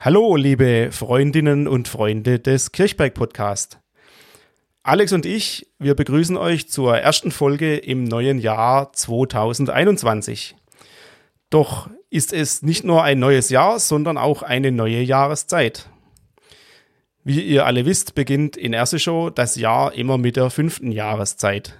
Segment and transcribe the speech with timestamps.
[0.00, 3.78] Hallo, liebe Freundinnen und Freunde des Kirchberg Podcast.
[4.82, 10.56] Alex und ich, wir begrüßen euch zur ersten Folge im neuen Jahr 2021.
[11.48, 15.88] Doch ist es nicht nur ein neues Jahr, sondern auch eine neue Jahreszeit.
[17.22, 21.78] Wie ihr alle wisst, beginnt in Erseschow das Jahr immer mit der fünften Jahreszeit.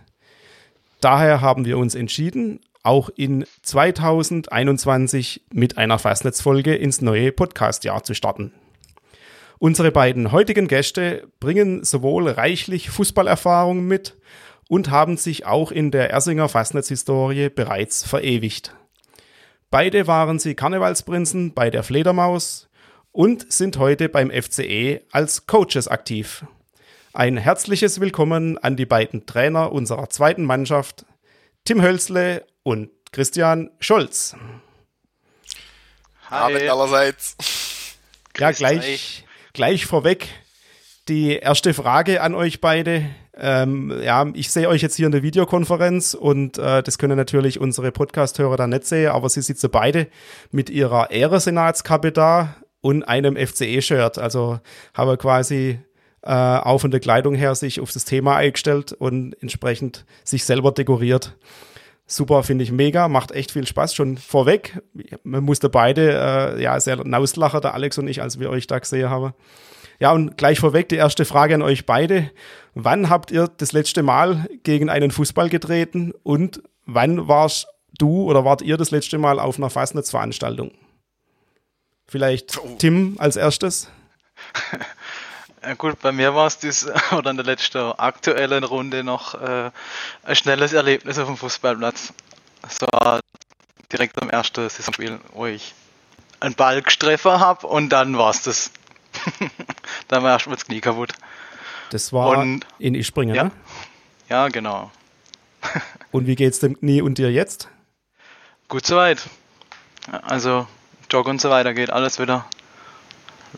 [1.02, 8.14] Daher haben wir uns entschieden, auch in 2021 mit einer Fastnetzfolge ins neue Podcastjahr zu
[8.14, 8.52] starten.
[9.58, 14.16] Unsere beiden heutigen Gäste bringen sowohl reichlich Fußballerfahrung mit
[14.68, 18.74] und haben sich auch in der Ersinger Fastnetzhistorie bereits verewigt.
[19.70, 22.68] Beide waren sie Karnevalsprinzen bei der Fledermaus
[23.12, 26.44] und sind heute beim FCE als Coaches aktiv.
[27.14, 31.06] Ein herzliches Willkommen an die beiden Trainer unserer zweiten Mannschaft,
[31.64, 34.34] Tim Hölzle und Christian Scholz.
[36.28, 36.54] Hi.
[36.54, 37.36] Abend allerseits.
[38.36, 40.26] Ja, gleich, gleich vorweg
[41.06, 43.06] die erste Frage an euch beide.
[43.36, 47.60] Ähm, ja, ich sehe euch jetzt hier in der Videokonferenz und äh, das können natürlich
[47.60, 50.08] unsere Podcast-Hörer da nicht sehen, aber sie sitzen beide
[50.50, 54.18] mit ihrer Ehresenatskappe da und einem FCE-Shirt.
[54.18, 54.58] Also
[54.92, 55.78] haben quasi
[56.22, 60.72] äh, auch von der Kleidung her sich auf das Thema eingestellt und entsprechend sich selber
[60.72, 61.36] dekoriert.
[62.06, 63.94] Super, finde ich mega, macht echt viel Spaß.
[63.94, 64.82] Schon vorweg,
[65.22, 66.12] man musste beide
[66.56, 69.32] äh, ja sehr nauslachen, der Alex und ich, als wir euch da gesehen haben.
[70.00, 72.30] Ja, und gleich vorweg die erste Frage an euch beide.
[72.74, 78.44] Wann habt ihr das letzte Mal gegen einen Fußball getreten und wann warst du oder
[78.44, 80.72] wart ihr das letzte Mal auf einer Fastnetzveranstaltung?
[82.06, 82.60] Vielleicht.
[82.78, 83.88] Tim als erstes?
[85.66, 89.70] Ja gut, bei mir war es dies oder in der letzten aktuellen Runde noch äh,
[90.22, 92.12] ein schnelles Erlebnis auf dem Fußballplatz.
[92.66, 93.20] Es war
[93.90, 95.74] direkt am ersten Saisonspiel, wo ich
[96.40, 98.70] einen Ball gestreffer habe und dann war es das.
[100.08, 101.14] dann war erstmal das Knie kaputt.
[101.90, 103.50] Das war und, in Ispringen, ja, ne?
[104.28, 104.90] Ja, genau.
[106.10, 107.68] und wie geht's dem Knie und dir jetzt?
[108.68, 109.22] Gut soweit.
[110.22, 110.66] Also
[111.10, 112.44] Jog und so weiter geht alles wieder.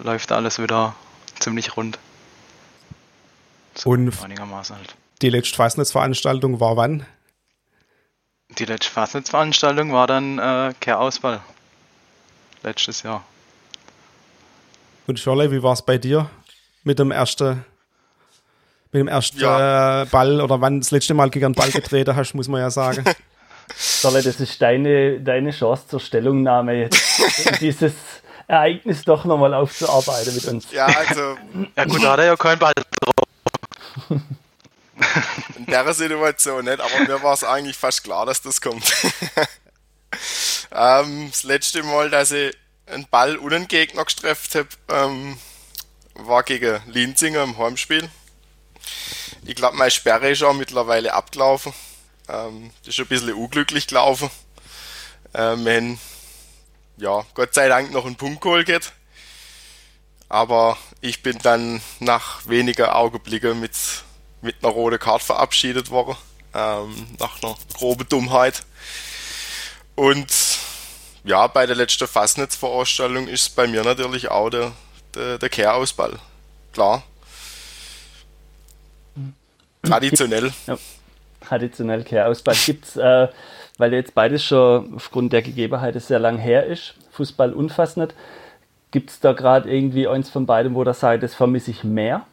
[0.02, 0.94] Läuft alles wieder
[1.38, 1.98] ziemlich rund.
[3.74, 4.96] So und einigermaßen halt.
[5.22, 7.06] Die letzte Fastnetzveranstaltung war wann?
[8.50, 11.40] Die letzte Fastnetzveranstaltung war dann äh, Kehrausball.
[12.62, 13.24] Letztes Jahr.
[15.06, 16.28] Und Scholle, wie war es bei dir
[16.84, 17.64] mit dem ersten,
[18.92, 20.02] mit dem ersten ja.
[20.02, 22.70] äh, Ball oder wann das letzte Mal gegen einen Ball getreten hast, muss man ja
[22.70, 23.04] sagen.
[23.76, 27.60] Scholle, das ist deine, deine Chance zur Stellungnahme jetzt.
[27.60, 27.94] dieses
[28.48, 30.70] Ereignis doch nochmal aufzuarbeiten mit uns.
[30.70, 31.36] Ja, also.
[31.76, 34.20] ja, gut, da hat er ja keinen Ball drauf.
[35.56, 38.84] In der Situation nicht, aber mir war es eigentlich fast klar, dass das kommt.
[40.72, 42.56] ähm, das letzte Mal, dass ich
[42.86, 45.38] einen Ball und einen Gegner gestrefft habe, ähm,
[46.14, 48.08] war gegen Linzinger im Heimspiel.
[49.44, 51.72] Ich glaube, meine Sperre ist auch mittlerweile abgelaufen.
[52.28, 54.30] Ähm, das ist ein bisschen unglücklich gelaufen.
[55.34, 56.00] Ähm, wir haben
[56.96, 58.66] ja, Gott sei Dank noch einen Punkt geholt.
[58.66, 58.92] Geht.
[60.28, 63.72] Aber ich bin dann nach weniger Augenblicke mit,
[64.42, 66.16] mit einer roten Karte verabschiedet worden.
[66.54, 68.64] Ähm, nach einer groben Dummheit.
[69.94, 70.32] Und
[71.24, 74.72] ja, bei der letzten Fastnetzveranstaltung ist bei mir natürlich auch der,
[75.14, 76.18] der, der Kehrausball.
[76.72, 77.02] Klar.
[79.14, 79.34] Hm.
[79.82, 80.52] Traditionell.
[80.66, 80.78] Ja,
[81.40, 82.54] traditionell Kehrausball.
[82.64, 83.28] Gibt es äh,
[83.78, 88.14] weil jetzt beides schon aufgrund der Gegebenheiten sehr lang her ist, Fußball und Fastnet.
[88.90, 92.26] Gibt es da gerade irgendwie eins von beiden, wo der sagt, das vermisse ich mehr?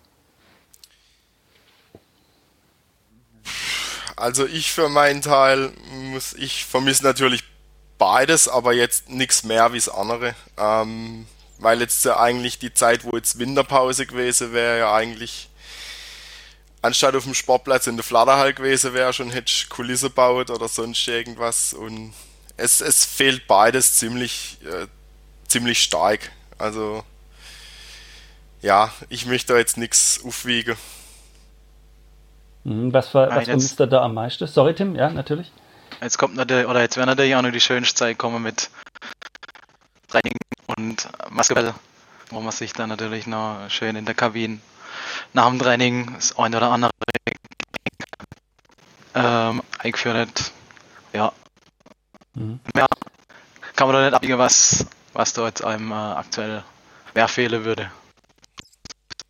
[4.16, 5.72] Also ich für meinen Teil
[6.12, 7.44] muss, ich vermisse natürlich
[7.98, 10.36] beides, aber jetzt nichts mehr wie das andere.
[10.58, 11.26] Ähm,
[11.60, 15.50] weil jetzt ja eigentlich die Zeit, wo jetzt Winterpause gewesen wäre, ja eigentlich
[16.84, 20.68] anstatt auf dem Sportplatz in der Flatterhall gewesen wäre, schon hätte ich Kulisse baut oder
[20.68, 21.74] sonst irgendwas.
[21.74, 22.14] Und
[22.58, 24.88] es, es fehlt beides ziemlich, äh,
[25.48, 26.32] ziemlich stark.
[26.60, 27.04] Also
[28.62, 30.76] ja, ich möchte da jetzt nichts aufwiegen.
[32.66, 34.46] Mhm, was, war, was vermisst ihr da am meisten?
[34.46, 35.52] Sorry, Tim, ja, natürlich.
[36.02, 38.70] Jetzt kommt natürlich, oder jetzt wäre natürlich auch noch die schönste Zeit kommen mit
[40.10, 40.38] Training
[40.78, 41.74] und Basketball,
[42.30, 44.60] wo man sich dann natürlich noch schön in der Kabine
[45.34, 46.92] nach dem Training das eine oder andere
[49.16, 50.52] ähm, eingeführt.
[51.14, 51.32] Ja.
[52.34, 52.60] Mhm.
[52.74, 52.88] Mehr
[53.76, 56.64] kann man da nicht abbiegen, was, was da jetzt einem äh, aktuell
[57.14, 57.92] mehr fehlen würde.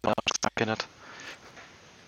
[0.05, 0.13] Ja,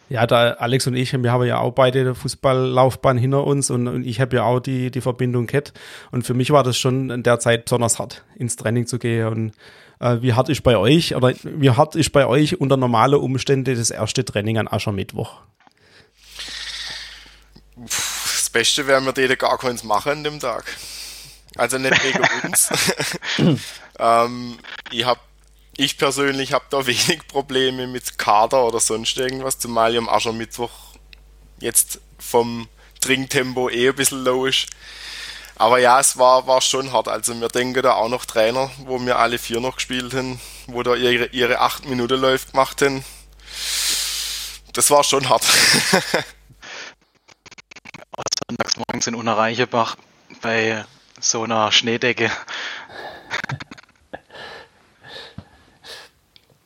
[0.10, 4.06] da Alex und ich, wir haben ja auch beide eine Fußballlaufbahn hinter uns und, und
[4.06, 5.74] ich habe ja auch die, die Verbindung gehabt.
[6.12, 9.28] Und für mich war das schon in der Zeit besonders hart, ins Training zu gehen.
[9.28, 9.54] Und
[10.00, 13.76] äh, wie hart ist bei euch, oder wie hart ist bei euch unter normale Umstände
[13.76, 15.42] das erste Training an Aschermittwoch?
[17.76, 20.66] Das Beste wäre, wir täten gar keins machen an dem Tag.
[21.58, 22.70] Also nicht wegen uns.
[24.00, 24.58] ähm,
[24.92, 25.20] ich habe
[25.78, 30.72] ich persönlich habe da wenig Probleme mit Kader oder sonst irgendwas, zumal ich am Aschermittwoch
[31.60, 32.68] jetzt vom
[33.02, 34.68] Trinktempo eh ein bisschen low ist.
[35.58, 37.08] Aber ja, es war, war schon hart.
[37.08, 40.84] Also wir denken da auch noch Trainer, wo wir alle vier noch gespielt haben, wo
[40.84, 43.06] da ihre, ihre acht Minuten läuft gemacht haben.
[44.74, 45.44] Das war schon hart.
[48.48, 49.96] Sonntags morgens in Unerreichebach
[50.42, 50.84] bei
[51.22, 52.30] so einer Schneedecke.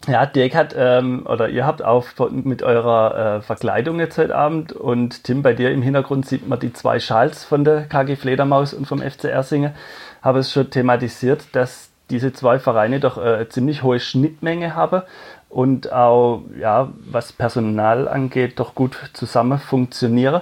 [0.09, 4.73] Ja, Dirk hat, ähm, oder ihr habt auch mit eurer äh, Verkleidung jetzt heute Abend
[4.73, 8.73] und Tim, bei dir im Hintergrund sieht man die zwei Schals von der KG Fledermaus
[8.73, 9.75] und vom FC Ersingen.
[10.23, 15.03] Habe es schon thematisiert, dass diese zwei Vereine doch äh, ziemlich hohe Schnittmenge haben
[15.47, 20.41] und auch, ja, was Personal angeht, doch gut zusammen funktionieren.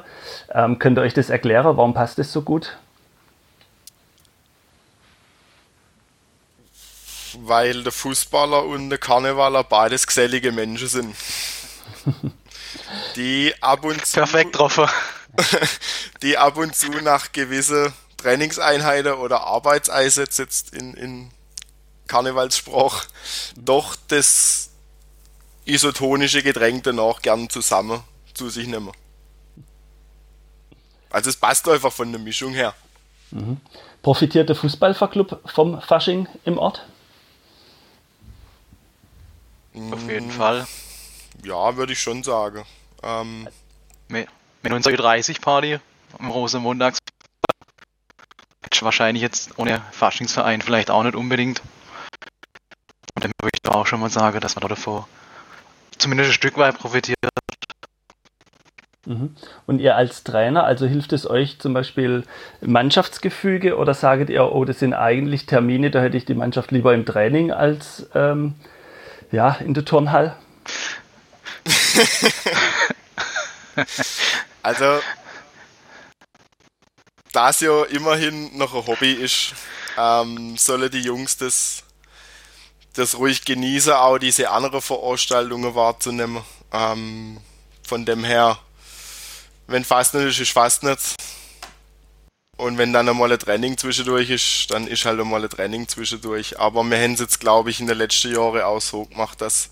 [0.54, 1.76] Ähm, könnt ihr euch das erklären?
[1.76, 2.78] Warum passt das so gut?
[7.44, 11.16] Weil der Fußballer und der Karnevaler beides gesellige Menschen sind.
[13.16, 14.20] Die ab und zu.
[14.20, 14.88] Perfekt getroffen.
[16.22, 21.32] Die ab und zu nach gewissen Trainingseinheiten oder Arbeitseinsätzen jetzt in, in
[22.08, 23.06] Karnevalssprach
[23.56, 24.70] doch das
[25.66, 28.02] isotonische Getränk danach gern zusammen
[28.34, 28.92] zu sich nehmen.
[31.10, 32.74] Also es passt einfach von der Mischung her.
[33.32, 33.58] Mhm.
[34.02, 36.86] Profitiert der Fußballverclub vom Fasching im Ort?
[39.92, 40.68] Auf jeden Fall.
[41.44, 42.64] Ja, würde ich schon sagen.
[43.04, 43.48] Ähm,
[44.08, 44.28] mit,
[44.64, 45.80] mit unserer 30-Party
[46.18, 47.00] am Rosenmontags
[48.82, 51.62] wahrscheinlich jetzt ohne Faschingsverein vielleicht auch nicht unbedingt.
[53.16, 55.08] Und dann würde ich da auch schon mal sagen, dass man da davor
[55.98, 57.18] zumindest ein Stück weit profitiert.
[59.06, 59.36] Mhm.
[59.66, 62.24] Und ihr als Trainer, also hilft es euch zum Beispiel
[62.62, 66.94] Mannschaftsgefüge oder sagt ihr, oh, das sind eigentlich Termine, da hätte ich die Mannschaft lieber
[66.94, 68.56] im Training als ähm,
[69.32, 70.36] ja, in der Turnhalle?
[74.64, 75.00] also,
[77.32, 79.54] da es ja immerhin noch ein Hobby ist,
[79.98, 81.84] ähm, sollen die Jungs das,
[82.94, 86.44] das ruhig genießen, auch diese anderen Veranstaltungen wahrzunehmen.
[86.72, 87.40] Ähm,
[87.84, 88.58] von dem her,
[89.68, 91.16] wenn fast nicht ist, ist fast nicht.
[92.58, 96.60] Und wenn dann einmal ein Training zwischendurch ist, dann ist halt einmal ein Training zwischendurch.
[96.60, 99.70] Aber wir haben es jetzt, glaube ich, in den letzten Jahren auch so gemacht, dass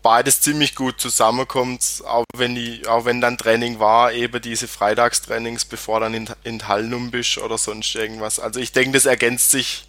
[0.00, 5.64] beides ziemlich gut zusammenkommt, auch wenn, die, auch wenn dann Training war, eben diese Freitagstrainings,
[5.64, 8.38] bevor dann in, in Hallnum bist oder sonst irgendwas.
[8.38, 9.86] Also ich denke, das ergänzt sich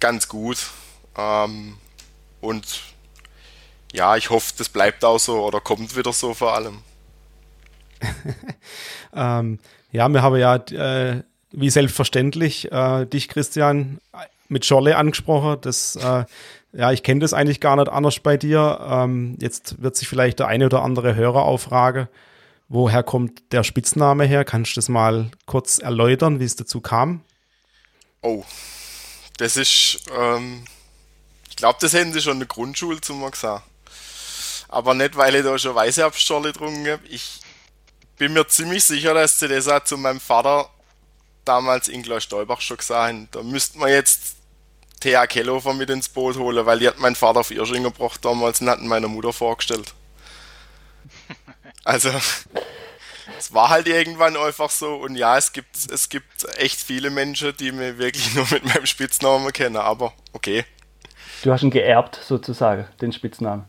[0.00, 0.68] ganz gut.
[1.16, 1.76] Ähm,
[2.40, 2.80] und
[3.92, 6.82] ja, ich hoffe, das bleibt auch so oder kommt wieder so vor allem.
[9.12, 9.58] ähm,
[9.90, 13.98] ja, wir haben ja, äh, wie selbstverständlich, äh, dich, Christian,
[14.48, 15.58] mit Scholle angesprochen.
[15.60, 16.24] Das, äh,
[16.72, 18.78] ja, ich kenne das eigentlich gar nicht anders bei dir.
[18.82, 22.08] Ähm, jetzt wird sich vielleicht der eine oder andere Hörer auffragen,
[22.68, 24.44] woher kommt der Spitzname her?
[24.44, 27.22] Kannst du das mal kurz erläutern, wie es dazu kam?
[28.20, 28.44] Oh,
[29.38, 30.64] das ist, ähm,
[31.48, 33.64] ich glaube, das hätten sie schon in der Grundschule zu mir gesagt.
[34.68, 37.06] Aber nicht, weil ich da schon Weißerbscholle getrunken habe.
[37.08, 37.40] Ich
[38.18, 40.68] bin mir ziemlich sicher, dass auch zu meinem Vater
[41.44, 43.28] damals in Stolbach schon gesagt haben.
[43.30, 44.36] Da müssten wir jetzt
[45.00, 48.60] Thea Kellhofer mit ins Boot holen, weil die hat mein Vater auf Irsching gebracht damals
[48.60, 49.94] und hat meiner Mutter vorgestellt.
[51.84, 52.10] Also,
[53.38, 57.56] es war halt irgendwann einfach so und ja, es gibt, es gibt echt viele Menschen,
[57.56, 60.64] die mir wirklich nur mit meinem Spitznamen kennen, aber okay.
[61.42, 63.64] Du hast ihn geerbt, sozusagen, den Spitznamen.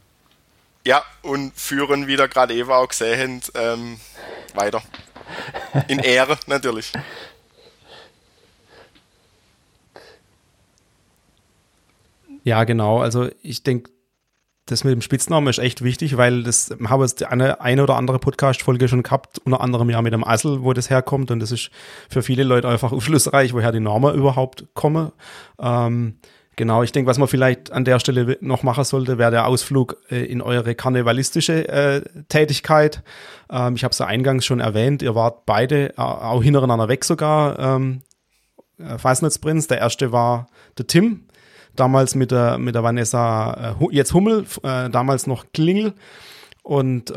[0.89, 4.00] Ja, und führen, wie der gerade Eva auch gesehen ähm,
[4.55, 4.81] weiter.
[5.88, 6.91] In Ehre natürlich.
[12.43, 13.01] Ja, genau.
[13.01, 13.91] Also ich denke,
[14.65, 18.17] das mit dem Spitznamen ist echt wichtig, weil das haben wir eine, eine oder andere
[18.17, 21.29] Podcast-Folge schon gehabt, unter anderem ja mit dem Assel, wo das herkommt.
[21.29, 21.69] Und das ist
[22.10, 25.12] für viele Leute einfach aufschlussreich, woher die Namen überhaupt kommen.
[25.60, 26.17] Ähm,
[26.60, 29.96] Genau, ich denke, was man vielleicht an der Stelle noch machen sollte, wäre der Ausflug
[30.12, 33.01] äh, in eure karnevalistische äh, Tätigkeit.
[33.50, 37.06] Ähm, ich habe es ja eingangs schon erwähnt, ihr wart beide äh, auch hintereinander weg
[37.06, 38.01] sogar, ähm,
[38.78, 39.68] äh, Fastnetzprinz.
[39.68, 40.48] Der erste war
[40.78, 41.30] der Tim,
[41.78, 45.94] damals mit der, mit der Vanessa, äh, jetzt Hummel, äh, damals noch Klingel.
[46.62, 47.10] Und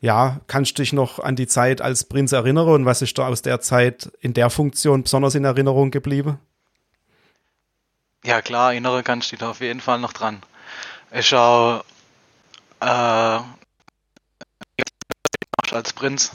[0.00, 3.26] ja, kannst du dich noch an die Zeit als Prinz erinnern und was ist da
[3.26, 6.38] aus der Zeit in der Funktion besonders in Erinnerung geblieben?
[8.28, 8.74] Ja klar,
[9.32, 10.42] du dich da auf jeden Fall noch dran.
[11.12, 11.82] Ich auch
[12.80, 13.40] äh,
[15.72, 16.32] als Prinz.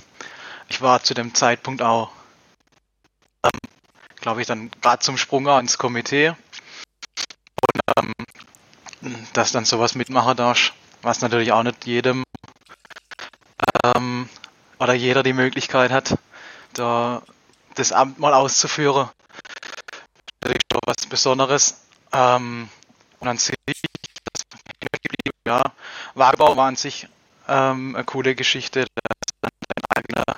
[0.70, 2.10] Ich war zu dem Zeitpunkt auch,
[3.44, 3.60] ähm,
[4.22, 6.30] glaube ich, dann gerade zum Sprung ins Komitee.
[6.30, 8.16] Und
[9.04, 10.74] ähm, dass dann sowas mitmachen darfst,
[11.04, 12.24] was natürlich auch nicht jedem
[13.84, 14.28] ähm,
[14.80, 16.18] oder jeder die Möglichkeit hat,
[16.74, 17.22] da
[17.76, 19.12] das Amt mal auszuführen.
[20.74, 21.76] Schon was Besonderes.
[22.12, 22.68] Ähm,
[23.20, 23.56] und an sich,
[25.46, 25.62] ja,
[26.16, 27.08] Wagebau war an sich
[27.48, 30.36] ähm, eine coole Geschichte, dass du dein eigener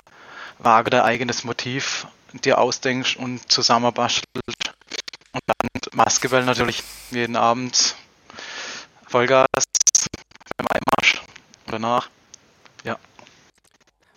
[0.58, 2.06] Waage, dein eigenes Motiv
[2.44, 4.74] dir ausdenkst und zusammenbastelst.
[5.32, 7.94] Und dann Maskeball natürlich jeden Abend
[9.06, 9.46] Vollgas
[10.58, 11.22] beim Einmarsch
[11.66, 12.10] danach.
[12.84, 12.98] Ja.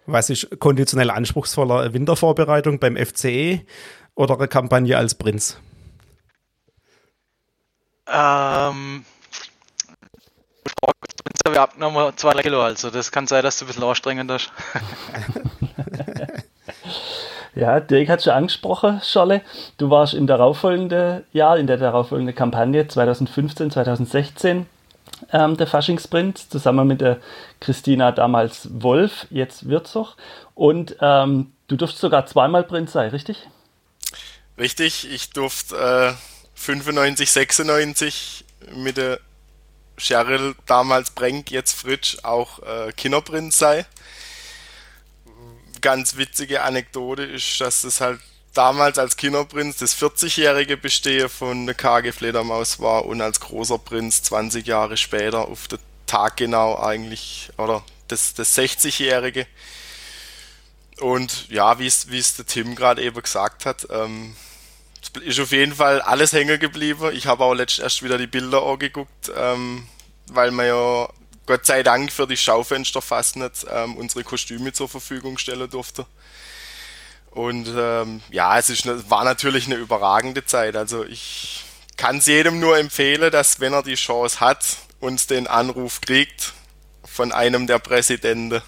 [0.05, 3.65] Was ist konditionell anspruchsvoller Wintervorbereitung beim FCE
[4.15, 5.57] oder eine Kampagne als Prinz?
[8.11, 9.05] Ähm,
[10.83, 14.31] Prinz habe ich abgenommen zwei Kilo, also das kann sein, dass du ein bisschen anstrengend
[14.31, 14.51] bist.
[17.55, 19.41] Ja, Dirk hat schon angesprochen, Scholle.
[19.77, 24.65] Du warst im darauffolgenden Jahr, in der darauffolgenden Kampagne 2015, 2016
[25.33, 27.17] ähm, der Faschingsprinz, zusammen mit der
[27.59, 30.15] Christina damals Wolf, jetzt Würzoch.
[30.55, 33.47] Und ähm, du durfst sogar zweimal Prinz sein, richtig?
[34.57, 36.13] Richtig, ich durfte äh,
[36.59, 39.19] 95, 96 mit der
[39.97, 43.85] Cheryl, damals Brenk, jetzt Fritsch, auch äh, Kinderprinz sein.
[45.81, 48.19] Ganz witzige Anekdote ist, dass es halt
[48.53, 54.23] damals als Kinderprinz das 40-jährige Bestehen von der KG Fledermaus war und als großer Prinz
[54.23, 59.47] 20 Jahre später auf den Tag genau eigentlich, oder das, das 60-jährige.
[60.99, 64.35] Und ja, wie es der Tim gerade eben gesagt hat, ähm,
[65.21, 67.11] ist auf jeden Fall alles hängen geblieben.
[67.13, 69.87] Ich habe auch letztens erst wieder die Bilder angeguckt, ähm,
[70.27, 71.09] weil man ja
[71.45, 76.05] Gott sei Dank für die Schaufenster fast nicht ähm, unsere Kostüme zur Verfügung stellen durfte.
[77.31, 80.75] Und ähm, ja, es ist, war natürlich eine überragende Zeit.
[80.75, 81.63] Also ich
[81.97, 86.53] kann es jedem nur empfehlen, dass wenn er die Chance hat, uns den Anruf kriegt
[87.03, 88.61] von einem der Präsidenten,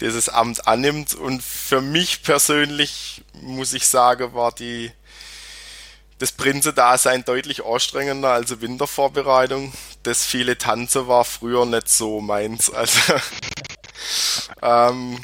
[0.00, 1.14] dieses Amt annimmt.
[1.14, 4.92] Und für mich persönlich muss ich sagen, war die
[6.20, 9.72] das Prinze-Dasein deutlich anstrengender als Wintervorbereitung.
[10.02, 12.70] Das viele Tanze war früher nicht so meins.
[12.80, 13.14] Also
[14.62, 15.20] ähm,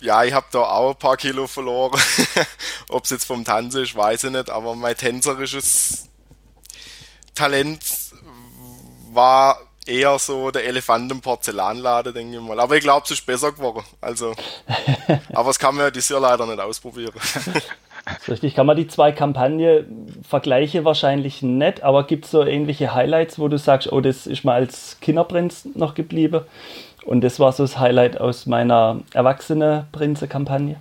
[0.00, 2.00] ja, ich habe da auch ein paar Kilo verloren.
[2.88, 6.08] Ob es jetzt vom Tanzen ist, weiß ich nicht, aber mein tänzerisches
[7.34, 7.82] Talent
[9.10, 12.58] war eher so der Elefant im Porzellanladen, denke ich mal.
[12.60, 13.84] Aber ich glaube, es ist besser geworden.
[14.00, 14.34] Also,
[15.32, 17.12] aber es kann man ja dieses Jahr leider nicht ausprobieren.
[18.28, 18.54] Richtig.
[18.54, 23.48] Kann man die zwei Kampagnen vergleiche wahrscheinlich nicht, aber gibt es so irgendwelche Highlights, wo
[23.48, 26.42] du sagst, oh, das ist mal als Kinderprinz noch geblieben?
[27.04, 30.76] Und das war so das Highlight aus meiner Erwachsene-Prinze-Kampagne.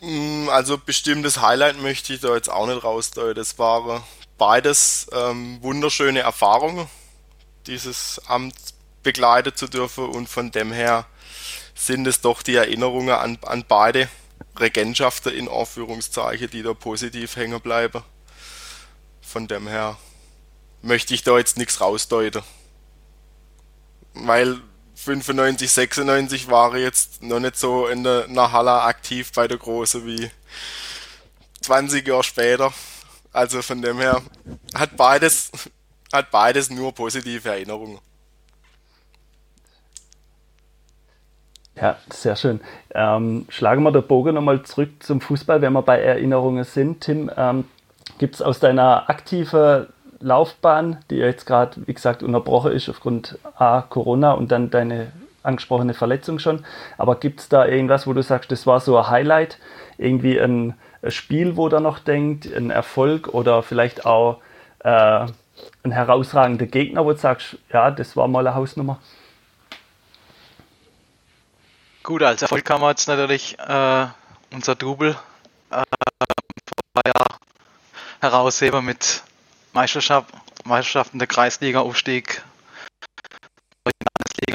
[0.00, 3.36] Mm, also bestimmtes Highlight möchte ich da jetzt auch nicht rausdeuten.
[3.36, 4.02] Das waren
[4.38, 6.86] beides ähm, wunderschöne Erfahrungen,
[7.66, 8.54] dieses Amt
[9.02, 11.06] begleiten zu dürfen und von dem her
[11.74, 14.08] sind es doch die Erinnerungen an, an beide
[14.60, 18.02] Regentschaften in Anführungszeichen, die da positiv hängen bleiben.
[19.20, 19.96] Von dem her
[20.82, 22.42] möchte ich da jetzt nichts rausdeuten
[24.14, 24.60] weil
[24.94, 30.04] 95, 96 war er jetzt noch nicht so in der Nahalla aktiv bei der Große
[30.06, 30.30] wie
[31.62, 32.72] 20 Jahre später.
[33.32, 34.22] Also von dem her
[34.74, 35.50] hat beides,
[36.12, 37.98] hat beides nur positive Erinnerungen.
[41.80, 42.60] Ja, sehr schön.
[42.94, 47.00] Ähm, schlagen wir den Bogen nochmal zurück zum Fußball, wenn wir bei Erinnerungen sind.
[47.00, 47.64] Tim, ähm,
[48.18, 49.86] gibt es aus deiner aktiven
[50.20, 55.94] Laufbahn, die jetzt gerade, wie gesagt, unterbrochen ist aufgrund A, Corona und dann deine angesprochene
[55.94, 56.64] Verletzung schon.
[56.98, 59.58] Aber gibt es da irgendwas, wo du sagst, das war so ein Highlight?
[59.96, 64.42] Irgendwie ein, ein Spiel, wo du noch denkt, ein Erfolg oder vielleicht auch
[64.80, 65.26] äh,
[65.82, 68.98] ein herausragender Gegner, wo du sagst, ja, das war mal eine Hausnummer?
[72.10, 74.06] Gut, als Erfolg kann man jetzt natürlich äh,
[74.50, 75.16] unser Double
[75.70, 75.84] äh,
[76.92, 77.38] vor Jahr
[78.20, 79.22] herausheben mit
[79.72, 80.28] Meisterschaft,
[80.64, 82.42] Meisterschaften der Kreisliga, Aufstieg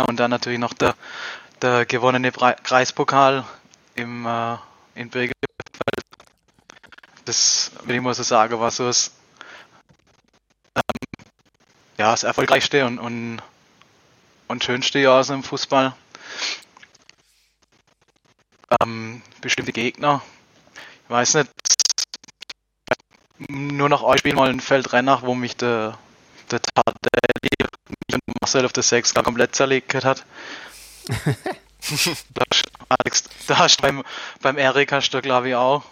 [0.05, 0.95] und dann natürlich noch der,
[1.61, 3.45] der gewonnene Kreispokal
[3.95, 4.57] im, äh,
[4.95, 5.37] in Birgefeld.
[7.23, 9.13] Das will ich mal so sagen, war so das,
[10.75, 10.81] ähm,
[11.99, 13.41] ja, ja, das erfolgreichste und, und,
[14.49, 15.93] und schönste Jahr so im Fußball.
[18.81, 20.21] Ähm, bestimmte Gegner.
[21.03, 21.51] Ich weiß nicht,
[23.47, 25.97] nur noch ein Spiel mal ein Feld rein wo mich der,
[26.51, 27.49] der Tardelli
[28.13, 30.25] und Marcel auf der 6 komplett zerlegt hat.
[32.33, 32.43] da,
[32.89, 34.03] Alex, da hast du beim,
[34.41, 35.83] beim Erik hast du glaube ich auch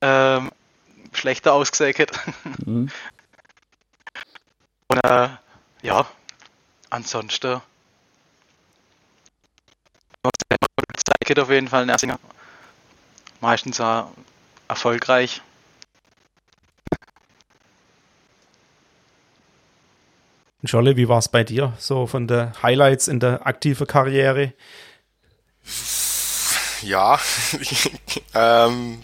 [0.00, 0.50] ähm,
[1.12, 2.18] schlechter ausgesägt.
[2.64, 2.90] Mhm.
[4.88, 5.28] Und äh,
[5.82, 6.06] ja,
[6.90, 7.62] ansonsten
[11.24, 12.18] zeigt auf jeden Fall Nersinger.
[13.40, 14.10] Meistens auch
[14.68, 15.40] erfolgreich.
[20.64, 21.72] Scholle, wie war es bei dir?
[21.78, 24.52] So von der Highlights in der aktiven Karriere?
[26.82, 27.18] Ja,
[28.34, 29.00] ähm,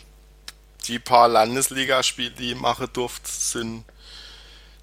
[0.87, 3.85] die paar Landesligaspiele, die ich machen durfte, sind,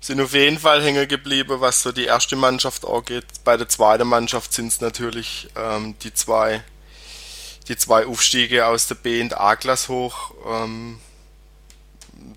[0.01, 3.25] sind auf jeden Fall hängen geblieben, was so die erste Mannschaft angeht.
[3.45, 6.61] Bei der zweiten Mannschaft sind es natürlich ähm, die zwei
[7.67, 10.33] die zwei Aufstiege aus der B- und A-Klasse hoch.
[10.47, 10.99] Ähm,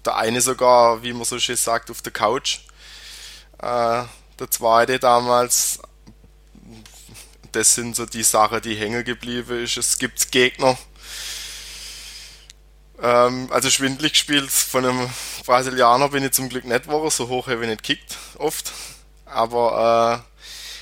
[0.04, 2.60] der eine sogar, wie man so schön sagt, auf der Couch.
[3.58, 4.04] Äh,
[4.38, 5.80] der zweite damals,
[7.52, 9.76] das sind so die Sachen, die hängen geblieben ist.
[9.76, 10.78] Es gibt Gegner,
[13.00, 15.10] ähm, also schwindlig gespielt von einem
[15.46, 18.72] Brasilianer bin ich zum Glück nicht geworden, so hoch habe ich nicht gekickt, oft.
[19.24, 20.37] Aber äh,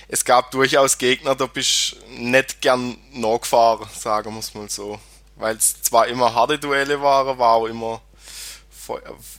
[0.08, 4.98] es gab durchaus Gegner, da bist du nicht gern nachgefahren, sagen wir es mal so.
[5.36, 8.00] Weil es zwar immer harte Duelle waren, war auch immer,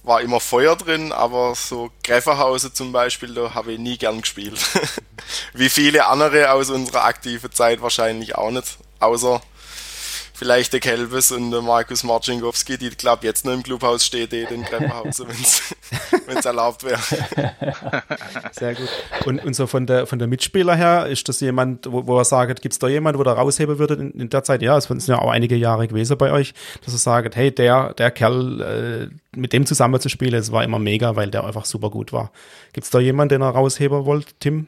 [0.03, 4.59] war immer Feuer drin, aber so Gräferhause zum Beispiel, da habe ich nie gern gespielt.
[5.53, 8.77] Wie viele andere aus unserer aktiven Zeit wahrscheinlich auch nicht.
[8.99, 9.41] Außer
[10.37, 14.45] vielleicht der Kelvis und der Markus Marcinkowski, die, glaube jetzt nur im Clubhaus steht, eh
[14.45, 15.19] den Treppenhaus,
[16.27, 16.99] wenn es erlaubt wäre.
[18.51, 18.87] Sehr gut.
[19.25, 22.25] Und, und so von der, von der Mitspieler her, ist das jemand, wo, wo er
[22.25, 24.61] sagt, gibt es da jemand, wo er rausheben würde in, in, der Zeit?
[24.61, 26.53] Ja, es sind ja auch einige Jahre gewesen bei euch,
[26.85, 30.63] dass er sagt, hey, der, der Kerl, äh, mit dem zusammen zu spielen, es war
[30.63, 32.31] immer mega, weil der einfach super gut war.
[32.73, 34.67] Gibt es da jemanden, den er rausheben wollt, Tim?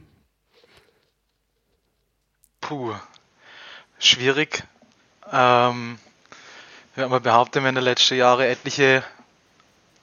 [2.59, 2.93] Puh,
[3.99, 4.63] schwierig.
[5.31, 5.99] Ähm,
[6.95, 9.03] wir haben behauptet, wir in den letzten Jahren etliche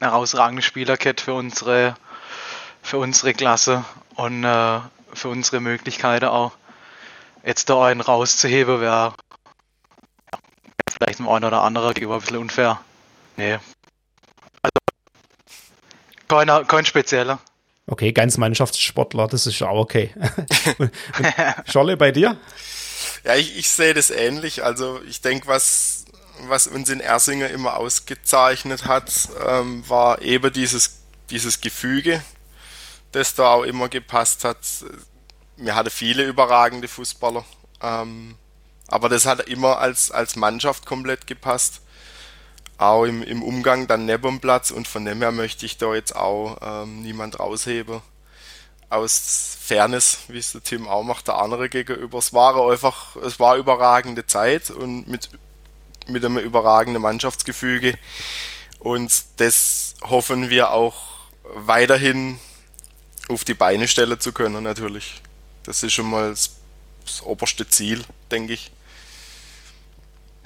[0.00, 1.96] herausragende Spieler gehabt für unsere,
[2.82, 3.84] für unsere Klasse
[4.14, 4.80] und äh,
[5.12, 6.52] für unsere Möglichkeiten auch.
[7.44, 9.14] Jetzt da einen rauszuheben, wäre
[10.32, 10.38] ja,
[10.90, 12.80] vielleicht dem einen oder anderen gegenüber ein bisschen unfair.
[13.36, 13.58] Nee.
[14.62, 14.78] Also,
[16.28, 17.38] keiner, kein spezieller.
[17.86, 20.12] Okay, ganz Mannschaftssportler, das ist auch okay.
[21.66, 22.36] Scholle, bei dir?
[23.26, 24.62] Ja, ich, ich sehe das ähnlich.
[24.62, 26.04] Also ich denke, was,
[26.46, 29.10] was uns in Ersinger immer ausgezeichnet hat,
[29.44, 32.22] ähm, war eben dieses, dieses Gefüge,
[33.10, 34.58] das da auch immer gepasst hat.
[35.56, 37.44] Wir hatten viele überragende Fußballer,
[37.82, 38.36] ähm,
[38.86, 41.80] aber das hat immer als, als Mannschaft komplett gepasst.
[42.78, 45.92] Auch im, im Umgang dann neben dem Platz und von dem her möchte ich da
[45.96, 48.02] jetzt auch ähm, niemand rausheben
[48.88, 52.18] aus Fairness, wie es der Tim auch macht, der andere gegenüber.
[52.18, 55.30] Es war einfach, es war überragende Zeit und mit,
[56.06, 57.94] mit einem überragenden Mannschaftsgefüge.
[58.78, 60.94] Und das hoffen wir auch
[61.54, 62.38] weiterhin
[63.28, 65.20] auf die Beine stellen zu können, natürlich.
[65.64, 66.56] Das ist schon mal das,
[67.04, 68.70] das oberste Ziel, denke ich.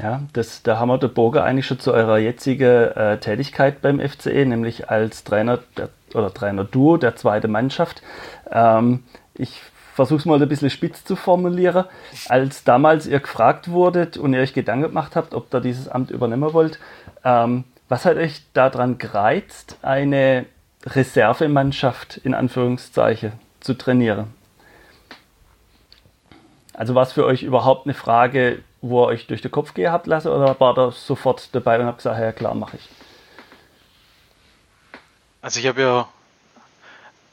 [0.01, 4.01] Ja, das, da haben wir den Bogen eigentlich schon zu eurer jetzigen äh, Tätigkeit beim
[4.01, 8.03] FCE, nämlich als Trainer der, oder Trainer-Duo der zweiten Mannschaft.
[8.51, 9.61] Ähm, ich
[9.95, 11.85] versuche es mal ein bisschen spitz zu formulieren.
[12.29, 16.11] Als damals ihr gefragt wurdet und ihr euch Gedanken gemacht habt, ob ihr dieses Amt
[16.11, 16.79] übernehmen wollt,
[17.25, 20.47] ähm, was hat euch daran gereizt, eine
[20.87, 24.29] Reservemannschaft in Anführungszeichen zu trainieren?
[26.73, 29.93] Also war es für euch überhaupt eine Frage, wo ihr euch durch den Kopf gehen
[29.93, 32.89] habt lassen oder war da sofort dabei und habt gesagt, ja klar, mache ich?
[35.43, 36.09] Also ich habe ja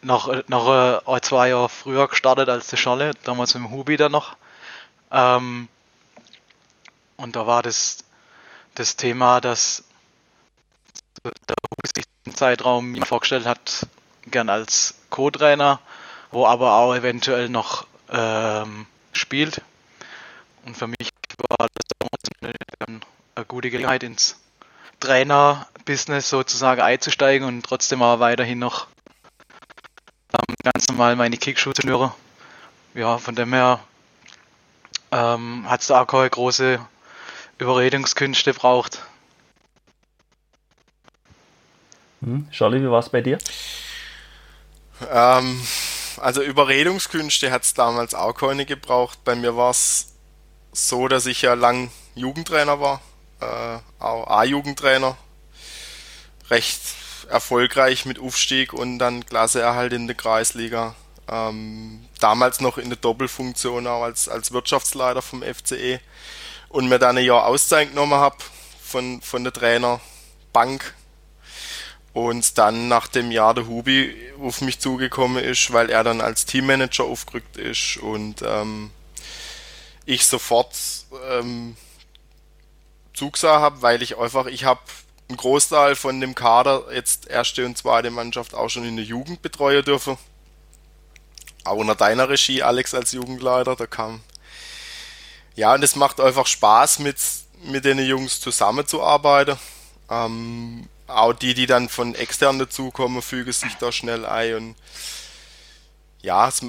[0.02, 4.38] noch, noch äh, zwei Jahre früher gestartet als die Scholle, damals im Hubi dann noch.
[5.12, 5.68] Ähm,
[7.18, 8.04] und da war das,
[8.76, 9.84] das Thema, dass
[11.24, 13.88] der Hubi sich den Zeitraum vorgestellt hat,
[14.28, 15.80] gern als Co-Trainer,
[16.32, 19.62] wo aber auch eventuell noch ähm, spielt.
[20.66, 21.10] Und für mich
[21.50, 23.00] war das eine,
[23.36, 24.40] eine gute Gelegenheit ins
[25.00, 28.88] Trainer-Business sozusagen einzusteigen und trotzdem aber weiterhin noch
[30.34, 32.12] ähm, ganz normal meine Kickschuhe zu hören.
[32.94, 33.80] Ja, von dem her
[35.12, 36.80] ähm, hat es da auch keine große
[37.60, 39.02] Überredungskünste braucht.
[42.22, 42.50] Hm.
[42.52, 43.38] Charlie, wie war es bei dir?
[45.12, 45.62] Ähm,
[46.18, 49.24] also Überredungskünste hat es damals auch keine gebraucht.
[49.24, 50.14] Bei mir war es
[50.72, 53.02] so, dass ich ja lang Jugendtrainer war,
[53.40, 55.18] äh, auch A-Jugendtrainer.
[56.50, 56.82] Recht
[57.30, 60.96] erfolgreich mit Aufstieg und dann Klasseerhalt in der Kreisliga.
[61.30, 66.00] Ähm, damals noch in der Doppelfunktion auch als, als Wirtschaftsleiter vom FCE
[66.70, 68.38] und mir dann ein Jahr Auszeit genommen habe
[68.82, 70.94] von, von der Trainerbank
[72.14, 76.46] und dann nach dem Jahr der Hubi auf mich zugekommen ist, weil er dann als
[76.46, 78.92] Teammanager aufgerückt ist und ähm,
[80.06, 80.74] ich sofort
[81.30, 81.76] ähm,
[83.18, 84.80] zugesagt habe, weil ich einfach, ich habe
[85.28, 89.42] einen Großteil von dem Kader jetzt erste und zweite Mannschaft auch schon in der Jugend
[89.42, 90.18] betreuen dürfen.
[91.66, 94.22] Auch unter deiner Regie, Alex, als Jugendleiter, da kam.
[95.56, 97.18] Ja, und es macht einfach Spaß, mit,
[97.64, 99.58] mit den Jungs zusammenzuarbeiten.
[100.10, 104.76] Ähm, auch die, die dann von extern dazukommen, fügen sich da schnell ein und
[106.22, 106.66] ja, es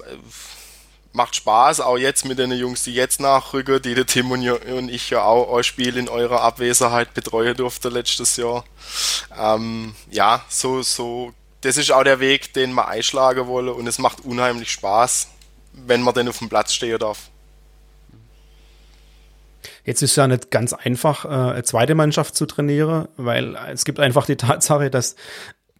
[1.13, 5.11] macht Spaß, auch jetzt mit den Jungs, die jetzt nachrücken, die der Tim und ich
[5.11, 8.65] ja auch euer Spiel in eurer Abwesenheit betreuen durfte letztes Jahr.
[9.39, 13.99] Ähm, ja, so, so, das ist auch der Weg, den wir einschlagen wollen und es
[13.99, 15.29] macht unheimlich Spaß,
[15.73, 17.31] wenn man denn auf dem Platz stehen darf.
[19.85, 23.85] Jetzt ist es ja nicht ganz einfach, äh, eine zweite Mannschaft zu trainieren, weil es
[23.85, 25.17] gibt einfach die Tatsache, dass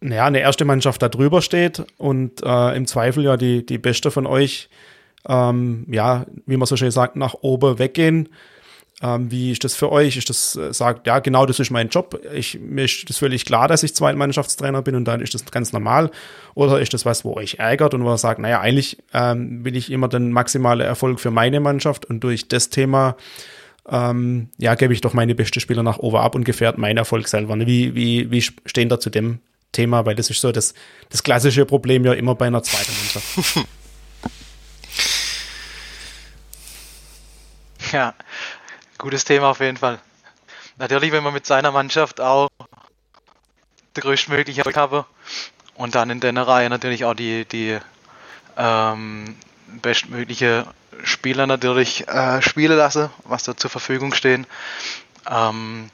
[0.01, 4.11] naja, eine erste Mannschaft da drüber steht und äh, im Zweifel ja die, die beste
[4.11, 4.69] von euch
[5.27, 8.29] ähm, ja, wie man so schön sagt, nach oben weggehen.
[9.01, 10.17] Ähm, wie ist das für euch?
[10.17, 12.19] Ist das, äh, sagt, ja, genau, das ist mein Job.
[12.33, 15.71] Ich, mir ist das völlig klar, dass ich Zweitmannschaftstrainer bin und dann ist das ganz
[15.71, 16.11] normal.
[16.53, 19.77] Oder ist das was, wo euch ärgert und wo ihr sagt, naja, eigentlich ähm, will
[19.77, 23.15] ich immer den maximalen Erfolg für meine Mannschaft und durch das Thema
[23.89, 27.27] ähm, ja, gebe ich doch meine beste Spieler nach oben ab und gefährt meinen Erfolg
[27.27, 27.57] selber.
[27.59, 29.39] Wie, wie, wie stehen da zu dem
[29.71, 30.05] Thema?
[30.05, 30.73] Weil das ist so das,
[31.09, 33.65] das klassische Problem ja immer bei einer zweiten Mannschaft.
[37.93, 38.13] Ja,
[38.99, 39.99] gutes Thema auf jeden Fall.
[40.77, 42.49] Natürlich, wenn man mit seiner Mannschaft auch
[43.95, 45.05] der größtmögliche Erfolg habe
[45.75, 47.79] und dann in der Reihe natürlich auch die, die
[48.57, 49.35] ähm,
[49.81, 50.67] bestmögliche
[51.03, 54.45] Spieler natürlich äh, spielen lasse, was da zur Verfügung stehen.
[55.27, 55.89] Ähm,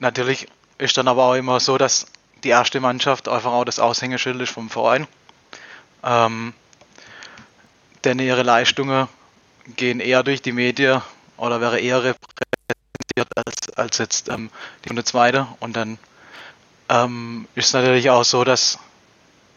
[0.00, 0.48] natürlich
[0.78, 2.06] ist dann aber auch immer so, dass
[2.42, 5.06] die erste Mannschaft einfach auch das Aushängeschild ist vom Verein.
[6.02, 6.52] Ähm,
[8.02, 9.06] denn ihre Leistungen
[9.76, 11.02] gehen eher durch die Medien
[11.36, 14.50] oder wäre eher repräsentiert als, als jetzt ähm,
[14.84, 15.46] die von der zweite.
[15.60, 15.98] Und dann
[16.88, 18.78] ähm, ist es natürlich auch so, dass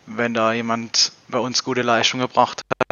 [0.06, 2.88] wenn da jemand bei uns gute Leistung gebracht hat,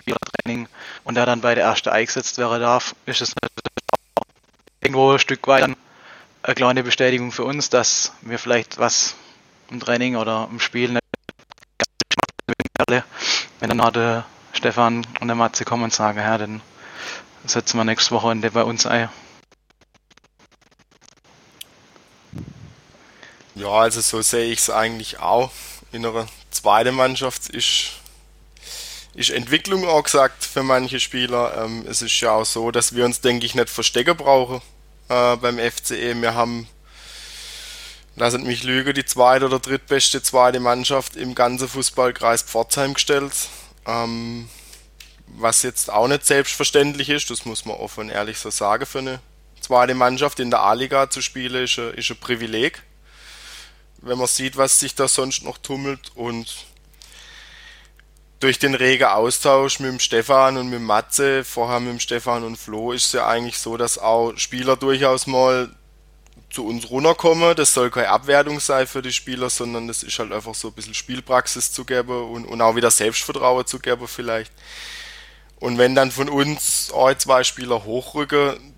[0.00, 0.68] Spielertraining,
[1.04, 3.62] und der dann bei der ersten eingesetzt wäre darf, ist es natürlich
[4.14, 4.26] auch
[4.80, 9.14] irgendwo ein Stück weit eine kleine Bestätigung für uns, dass wir vielleicht was
[9.70, 11.02] im Training oder im Spiel nicht
[13.60, 14.24] wenn dann der
[14.58, 16.60] Stefan und der Matze kommen und sagen, ja, dann
[17.44, 19.08] setzen wir nächste Woche bei uns ein.
[23.54, 25.52] Ja, also so sehe ich es eigentlich auch.
[25.92, 27.92] In einer zweiten Mannschaft ist,
[29.14, 31.64] ist Entwicklung auch gesagt für manche Spieler.
[31.64, 34.60] Ähm, es ist ja auch so, dass wir uns, denke ich, nicht verstecken brauchen
[35.08, 36.20] äh, beim FCE.
[36.20, 36.66] Wir haben,
[38.16, 43.34] lasst mich lügen, die zweite oder drittbeste zweite Mannschaft im ganzen Fußballkreis Pforzheim gestellt.
[43.88, 44.48] Ähm,
[45.26, 48.98] was jetzt auch nicht selbstverständlich ist, das muss man offen und ehrlich so sagen, für
[48.98, 49.20] eine
[49.60, 52.82] zweite Mannschaft in der A-Liga zu spielen, ist ein, ist ein Privileg.
[54.00, 56.66] Wenn man sieht, was sich da sonst noch tummelt und
[58.40, 62.44] durch den regen Austausch mit dem Stefan und mit dem Matze, vorher mit dem Stefan
[62.44, 65.74] und Flo, ist es ja eigentlich so, dass auch Spieler durchaus mal
[66.50, 67.54] zu uns runterkommen.
[67.56, 70.74] Das soll keine Abwertung sein für die Spieler, sondern das ist halt einfach so ein
[70.74, 74.52] bisschen Spielpraxis zu geben und, und auch wieder Selbstvertrauen zu geben vielleicht.
[75.60, 78.74] Und wenn dann von uns ein, zwei Spieler hochrücken,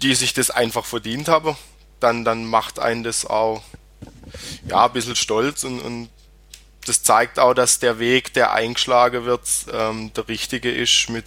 [0.00, 1.56] die sich das einfach verdient haben,
[1.98, 3.62] dann, dann macht einen das auch
[4.66, 6.08] ja, ein bisschen stolz und, und
[6.86, 11.26] das zeigt auch, dass der Weg, der eingeschlagen wird, ähm, der richtige ist mit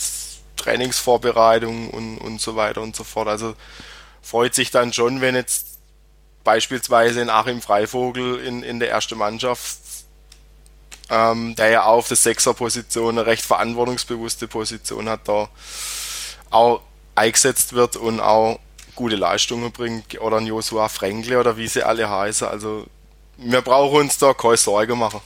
[0.55, 3.27] Trainingsvorbereitung und, und so weiter und so fort.
[3.27, 3.55] Also
[4.21, 5.72] freut sich dann schon, wenn jetzt
[6.43, 9.77] beispielsweise in Achim Freivogel in, in der ersten Mannschaft,
[11.09, 15.49] ähm, der ja auf der Sechser-Position eine recht verantwortungsbewusste Position hat, da
[16.49, 16.81] auch
[17.15, 18.59] eingesetzt wird und auch
[18.95, 20.19] gute Leistungen bringt.
[20.21, 22.47] Oder ein Joshua Fränkle oder wie sie alle heißen.
[22.47, 22.85] Also
[23.37, 25.21] wir brauchen uns da keine Sorge machen.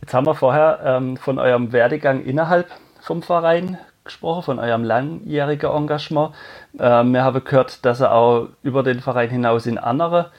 [0.00, 2.70] Jetzt haben wir vorher ähm, von eurem Werdegang innerhalb
[3.02, 6.34] vom Verein gesprochen, von eurem langjährigen Engagement.
[6.78, 10.30] Ähm, wir haben gehört, dass ihr auch über den Verein hinaus in andere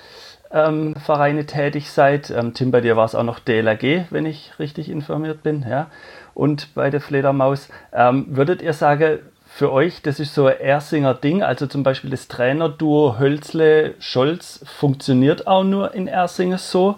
[0.52, 2.30] ähm, Vereine tätig seid.
[2.30, 5.66] Ähm, Tim, bei dir war es auch noch DLRG, wenn ich richtig informiert bin.
[5.68, 5.88] Ja?
[6.34, 7.70] Und bei der Fledermaus.
[7.94, 12.12] Ähm, würdet ihr sagen, für euch, das ist so ein Ersinger Ding, also zum Beispiel
[12.12, 16.96] das Trainerduo Hölzle-Scholz funktioniert auch nur in Ersingen so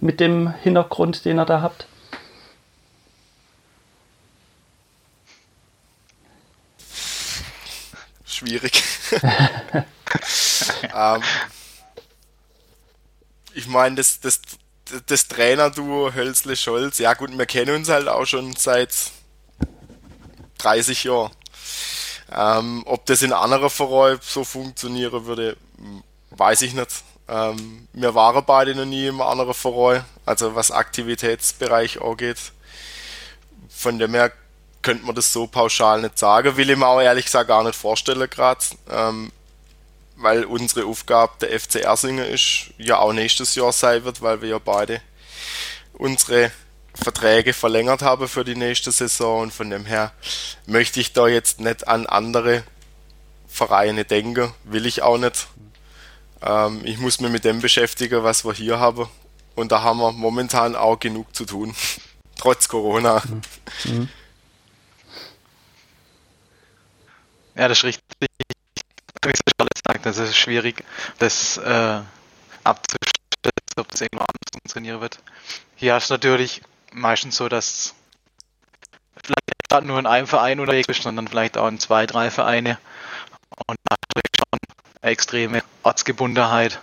[0.00, 1.86] mit dem Hintergrund, den ihr da habt?
[8.42, 8.82] Schwierig.
[10.94, 11.22] ähm,
[13.54, 14.40] ich meine, das, das,
[15.06, 18.92] das Trainerduo Hölzle-Scholz, ja gut, wir kennen uns halt auch schon seit
[20.58, 21.30] 30 Jahren.
[22.34, 25.56] Ähm, ob das in anderen Vereinen so funktionieren würde,
[26.30, 26.90] weiß ich nicht.
[27.28, 32.38] Ähm, wir waren beide noch nie im anderen Verein, also was Aktivitätsbereich angeht.
[33.68, 34.32] Von dem her
[34.82, 36.56] könnte man das so pauschal nicht sagen.
[36.56, 38.60] Will ich mir auch ehrlich gesagt gar nicht vorstellen gerade.
[38.90, 39.32] Ähm,
[40.16, 44.50] weil unsere Aufgabe der FC Ersingen ist, ja auch nächstes Jahr sein wird, weil wir
[44.50, 45.00] ja beide
[45.94, 46.52] unsere
[46.94, 50.12] Verträge verlängert haben für die nächste Saison und von dem her
[50.66, 52.64] möchte ich da jetzt nicht an andere
[53.48, 55.48] Vereine denken, will ich auch nicht.
[56.42, 59.08] Ähm, ich muss mich mit dem beschäftigen, was wir hier haben
[59.54, 61.74] und da haben wir momentan auch genug zu tun,
[62.36, 63.22] trotz Corona.
[63.84, 64.08] Mhm.
[67.54, 68.02] Ja, das ist richtig.
[68.20, 70.84] Wie Charlotte sagt, das ist schwierig,
[71.18, 72.00] das äh,
[72.64, 75.18] abzustellen, ob das irgendwann anders funktionieren wird.
[75.76, 76.62] Hier hast du natürlich
[76.92, 77.94] meistens so, dass
[79.22, 82.78] vielleicht nur in einem Verein unterwegs bist, sondern vielleicht auch in zwei, drei Vereine.
[83.66, 84.58] Und natürlich schon
[85.02, 86.80] extreme Ortsgebundenheit.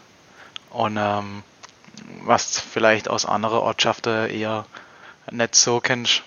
[0.69, 1.43] Und ähm,
[2.21, 4.65] was vielleicht aus anderen Ortschaften eher
[5.32, 6.23] nicht so kennst.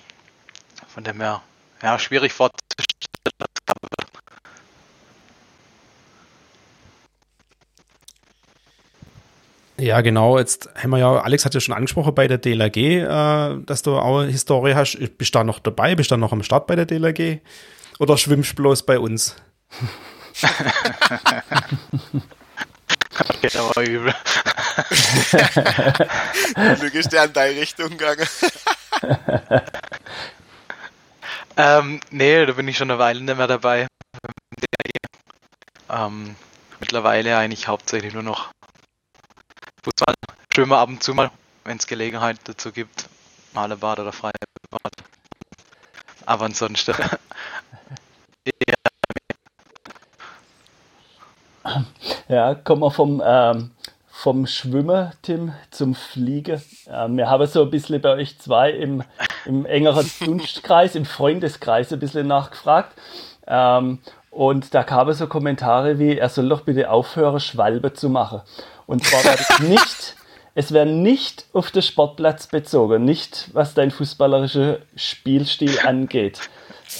[0.88, 1.42] Von dem her,
[1.82, 2.61] ja, schwierig vorzustellen.
[9.82, 10.38] Ja, genau.
[10.38, 13.96] Jetzt haben wir ja, Alex hat ja schon angesprochen bei der DLRG, äh, dass du
[13.96, 14.96] auch eine Historie hast.
[15.18, 15.96] Bist du da noch dabei?
[15.96, 17.40] Bist du da noch am Start bei der DLRG?
[17.98, 19.34] Oder schwimmst du bloß bei uns?
[23.40, 24.14] Geht aber übel.
[26.78, 28.28] Glück ist der in deine Richtung gegangen.
[31.56, 33.88] ähm, nee, da bin ich schon eine Weile nicht mehr dabei.
[35.90, 36.36] Ähm,
[36.78, 38.52] mittlerweile eigentlich hauptsächlich nur noch
[39.84, 40.14] Fußball
[40.54, 41.30] schwimmen ab und zu mal,
[41.64, 43.08] wenn es Gelegenheit dazu gibt.
[43.52, 44.38] Malebad oder Freibad.
[46.24, 46.94] Aber ansonsten.
[52.28, 53.72] ja, kommen wir vom, ähm,
[54.08, 56.62] vom Schwimmen, Tim, zum Fliegen.
[56.88, 59.02] Ähm, wir haben so ein bisschen bei euch zwei im,
[59.46, 62.92] im engeren Dunstkreis, im Freundeskreis ein bisschen nachgefragt.
[63.48, 63.98] Ähm,
[64.30, 68.42] und da kamen so Kommentare wie, er soll doch bitte aufhören, Schwalbe zu machen.
[68.86, 70.16] Und zwar werde ich nicht,
[70.54, 76.40] es wäre nicht auf den Sportplatz bezogen, nicht was dein fußballerischer Spielstil angeht.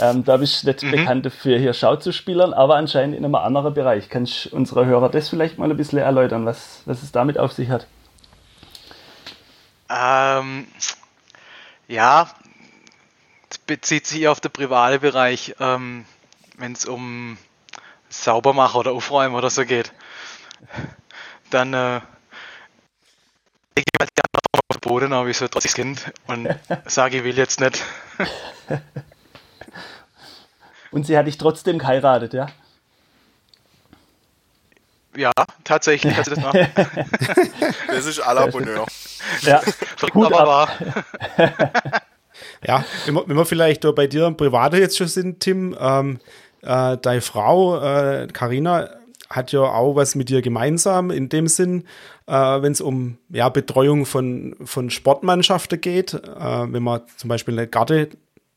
[0.01, 0.91] Ähm, da bist du nicht mhm.
[0.93, 4.09] bekannt dafür, hier Schau zu spielen, aber anscheinend in einem anderen Bereich.
[4.09, 7.53] Kannst du unsere Hörer das vielleicht mal ein bisschen erläutern, was, was es damit auf
[7.53, 7.87] sich hat?
[9.91, 10.67] Ähm,
[11.89, 12.31] ja,
[13.67, 16.07] bezieht sich auf den privaten Bereich, ähm,
[16.57, 17.37] wenn es um
[18.09, 19.92] Saubermachen oder Aufräumen oder so geht
[21.53, 22.01] dann äh,
[23.75, 26.49] ich halt gerne auf den Boden, aber ich so trotzdem Kind und
[26.87, 27.83] sage, ich will jetzt nicht.
[30.91, 32.49] Und sie hat dich trotzdem geheiratet, ja?
[35.17, 35.33] Ja,
[35.65, 36.59] tatsächlich hat sie das gemacht.
[37.87, 38.87] das ist à la Bonheur.
[39.41, 39.63] Ja,
[40.13, 40.69] gut aber wahr.
[42.67, 46.21] ja, wenn wir, wenn wir vielleicht bei dir im Private jetzt schon sind, Tim, ähm,
[46.61, 49.02] äh, deine Frau, Karina, äh,
[49.33, 51.85] hat ja auch was mit dir gemeinsam in dem Sinn,
[52.27, 56.15] äh, wenn es um ja, Betreuung von, von Sportmannschaften geht.
[56.15, 58.11] Äh, wenn man zum Beispiel eine Garde,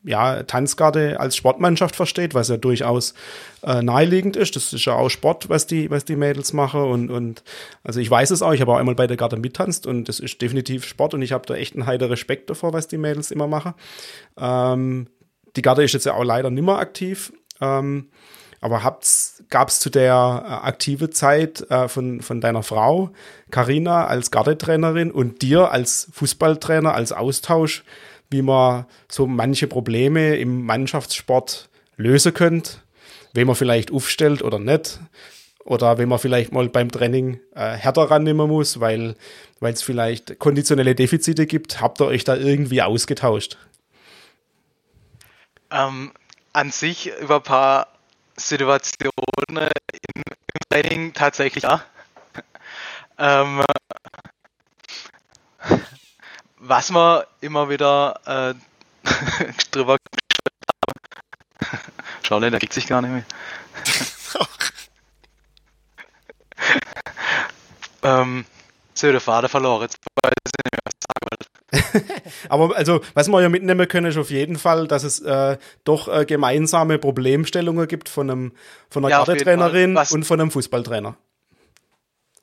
[0.03, 3.15] ja, Tanzgarde als Sportmannschaft versteht, was ja durchaus
[3.63, 4.55] äh, naheliegend ist.
[4.55, 6.81] Das ist ja auch Sport, was die, was die Mädels machen.
[6.81, 7.43] Und, und
[7.83, 10.19] also ich weiß es auch, ich habe auch einmal bei der Garde mittanzt und das
[10.19, 13.31] ist definitiv Sport und ich habe da echt einen heiter Respekt davor, was die Mädels
[13.31, 13.73] immer machen.
[14.37, 15.07] Ähm,
[15.55, 17.33] die Garde ist jetzt ja auch leider nicht mehr aktiv.
[17.61, 18.09] Ähm,
[18.65, 18.81] aber
[19.51, 23.11] gab es zu der äh, aktive Zeit äh, von, von deiner Frau,
[23.51, 27.83] Karina als Gardetrainerin und dir als Fußballtrainer, als Austausch,
[28.31, 32.81] wie man so manche Probleme im Mannschaftssport lösen könnt,
[33.33, 34.99] wen man vielleicht aufstellt oder nicht,
[35.63, 39.15] oder wenn man vielleicht mal beim Training äh, härter rannehmen muss, weil
[39.61, 43.59] es vielleicht konditionelle Defizite gibt, habt ihr euch da irgendwie ausgetauscht?
[45.69, 46.13] Ähm,
[46.51, 47.94] an sich über ein paar
[48.35, 49.69] Situation äh,
[50.15, 50.23] im,
[50.69, 51.83] Training tatsächlich ja.
[53.17, 53.61] Ähm,
[55.61, 55.77] äh,
[56.57, 58.53] was wir immer wieder äh,
[59.71, 61.79] drüber haben.
[62.27, 63.25] Schau, der kriegt sich gar nicht mehr.
[68.03, 68.45] ähm,
[68.93, 69.83] so, der Vater verloren.
[69.83, 69.99] jetzt
[72.49, 76.07] Aber also, was wir ja mitnehmen können, ist auf jeden Fall, dass es äh, doch
[76.07, 78.51] äh, gemeinsame Problemstellungen gibt von einem
[78.89, 81.15] von einer Ja, Gardetrainerin und von einem Fußballtrainer.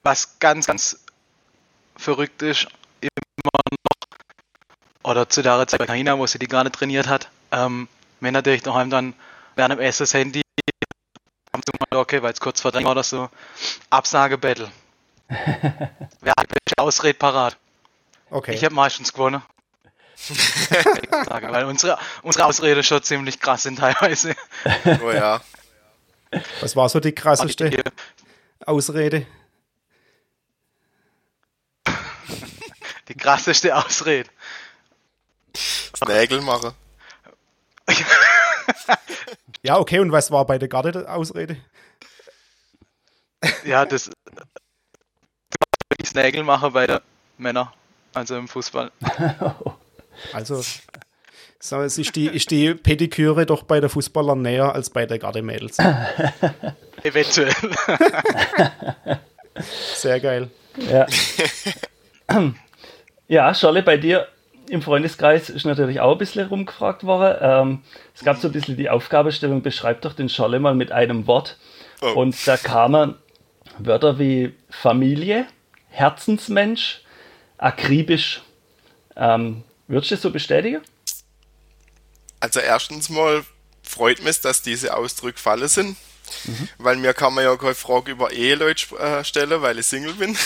[0.02, 1.04] Was ganz, ganz
[1.96, 2.66] verrückt ist,
[3.00, 7.88] immer noch, oder zu der Zeit bei Karina, wo sie die gerade trainiert hat, ähm,
[8.20, 9.14] wenn natürlich daheim dann
[9.56, 10.42] während dem Essen das Handy,
[11.90, 13.28] okay, weil es kurz vor drei war oder so,
[13.90, 14.70] Absagebattle.
[15.28, 17.56] Wer hat die beste Ausrede parat?
[18.32, 18.54] Okay.
[18.54, 19.42] Ich habe meistens gewonnen.
[21.28, 24.34] Weil unsere, unsere Ausrede schon ziemlich krass sind teilweise.
[25.02, 25.40] Oh ja.
[26.60, 27.84] was war so die krasseste
[28.64, 29.26] Ausrede?
[33.08, 34.30] Die krasseste Ausrede.
[36.06, 36.72] Nägel machen.
[39.64, 41.56] Ja, okay, und was war bei der Garde-Ausrede?
[43.64, 44.10] Ja, das.
[46.00, 46.98] Die Nägel machen bei den
[47.38, 47.68] Männern,
[48.14, 48.90] also im Fußball.
[50.34, 50.62] Also,
[51.58, 55.18] so, es ist die, ist die Pediküre doch bei der Fußballer näher als bei der
[55.18, 55.78] Gardemädels.
[57.02, 57.52] Eventuell.
[59.94, 60.50] Sehr geil.
[60.90, 61.06] Ja.
[63.26, 64.28] ja, Scholle, bei dir
[64.68, 67.36] im Freundeskreis ist natürlich auch ein bisschen rumgefragt worden.
[67.40, 67.82] Ähm,
[68.14, 71.58] es gab so ein bisschen die Aufgabestellung, beschreib doch den Scholle mal mit einem Wort.
[72.00, 72.20] Oh.
[72.20, 73.16] Und da kamen
[73.78, 75.46] Wörter wie Familie,
[75.88, 77.02] Herzensmensch,
[77.62, 78.42] akribisch.
[79.16, 80.80] Ähm, würdest du das so bestätigen?
[82.40, 83.44] Also erstens mal
[83.82, 85.96] freut mich, dass diese Ausdrücke fallen sind.
[86.78, 90.36] Weil mir kann man ja keine Frage über Eheleute äh, stellen, weil ich Single bin.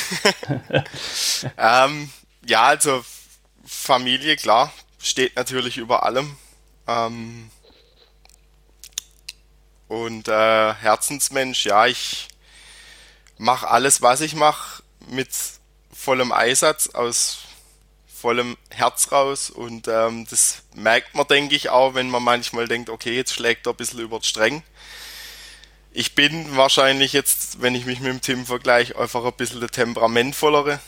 [1.58, 2.10] ähm,
[2.44, 3.04] ja, also
[3.64, 6.36] Familie, klar, steht natürlich über allem.
[6.88, 7.50] Ähm,
[9.86, 12.28] und äh, Herzensmensch, ja, ich
[13.38, 15.28] mache alles, was ich mache, mit
[15.96, 17.38] vollem Einsatz, aus
[18.16, 22.90] vollem Herz raus und ähm, das merkt man, denke ich, auch, wenn man manchmal denkt,
[22.90, 24.62] okay, jetzt schlägt er ein bisschen über die Stränge.
[25.92, 29.68] Ich bin wahrscheinlich jetzt, wenn ich mich mit dem Tim vergleiche, einfach ein bisschen der
[29.68, 30.80] temperamentvollere,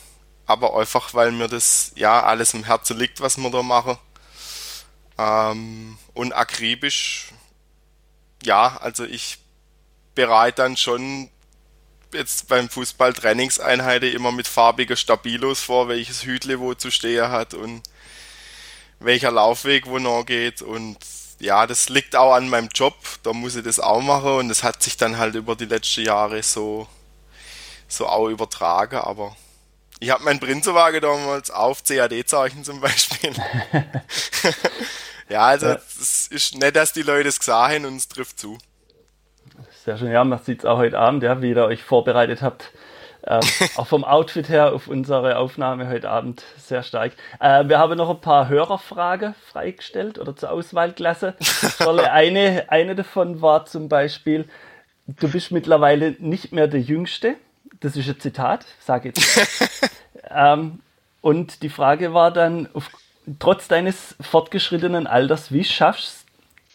[0.47, 3.99] aber einfach, weil mir das ja alles im Herzen liegt, was wir da machen.
[5.19, 7.33] Ähm, und akribisch,
[8.43, 9.39] ja, also ich
[10.15, 11.31] bereite dann schon
[12.13, 17.55] jetzt beim Fußball Trainingseinheiten immer mit farbigen Stabilos vor, welches Hütle wo zu stehen hat
[17.55, 17.83] und
[19.01, 20.63] welcher Laufweg wo noch geht.
[20.63, 20.99] Und
[21.39, 24.33] ja, das liegt auch an meinem Job, da muss ich das auch machen.
[24.33, 26.89] Und das hat sich dann halt über die letzten Jahre so
[27.89, 29.35] so auch übertragen, aber
[29.99, 33.35] ich habe meinen Prinzenwagen damals auf CAD-Zeichen zum Beispiel.
[35.29, 38.59] ja, also es ist nett, dass die Leute es gesehen haben und es trifft zu.
[39.85, 42.73] Sehr schön, ja, man sieht es auch heute Abend, ja, wie ihr euch vorbereitet habt.
[43.25, 43.41] Ähm,
[43.77, 47.13] auch vom Outfit her auf unsere Aufnahme heute Abend sehr stark.
[47.39, 51.35] Äh, wir haben noch ein paar Hörerfragen freigestellt oder zur Auswahl gelassen.
[51.41, 54.49] Scholle, eine, eine davon war zum Beispiel,
[55.07, 57.37] du bist mittlerweile nicht mehr der Jüngste.
[57.79, 59.91] Das ist ein Zitat, sage jetzt.
[60.29, 60.81] ähm,
[61.21, 62.91] und die Frage war dann, auf,
[63.39, 66.27] trotz deines fortgeschrittenen Alters, wie schaffst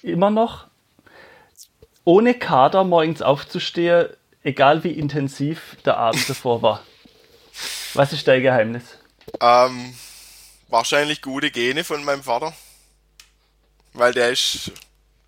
[0.02, 0.68] du immer noch
[2.06, 4.08] ohne Kader morgens aufzustehen,
[4.44, 6.84] egal wie intensiv der Abend davor war.
[7.94, 8.84] Was ist dein Geheimnis?
[9.40, 9.94] Ähm,
[10.68, 12.54] wahrscheinlich gute Gene von meinem Vater.
[13.94, 14.72] Weil der ist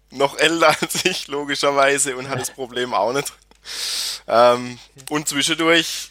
[0.10, 3.32] noch älter als ich, logischerweise, und hat das Problem auch nicht.
[4.28, 6.10] Ähm, und zwischendurch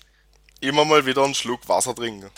[0.60, 2.30] immer mal wieder einen Schluck Wasser trinken.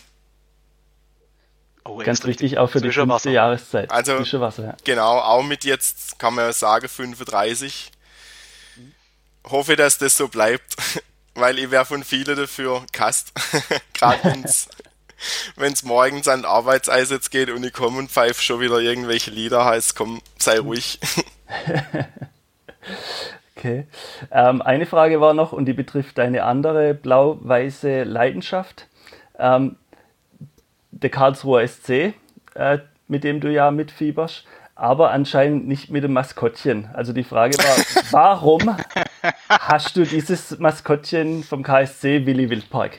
[1.85, 3.91] Oh, Ganz extra wichtig auch für die fünfte Jahreszeit.
[3.91, 4.77] Also- Zwischenwasser, ja.
[4.85, 7.93] Genau, auch mit jetzt, kann man ja sagen, 35.
[9.49, 10.77] Hoffe, dass das so bleibt,
[11.35, 13.33] weil ich wäre von vielen dafür kast.
[13.95, 14.69] Gerade wenn's
[15.57, 19.65] wenn's morgens an den Arbeitseinsatz geht und ich komme und pfeife schon wieder irgendwelche Lieder,
[19.65, 21.01] heißt komm, sei ruhig.
[23.57, 23.87] Okay.
[24.31, 28.87] Ähm, eine Frage war noch und die betrifft deine andere blau-weiße Leidenschaft.
[29.39, 29.77] Ähm,
[30.91, 32.15] der Karlsruher SC,
[32.55, 34.45] äh, mit dem du ja mitfieberst,
[34.77, 36.91] aber anscheinend nicht mit dem Maskottchen.
[36.93, 38.77] Also die Frage war, warum
[39.49, 42.99] hast du dieses Maskottchen vom KSC Willi Wildpark?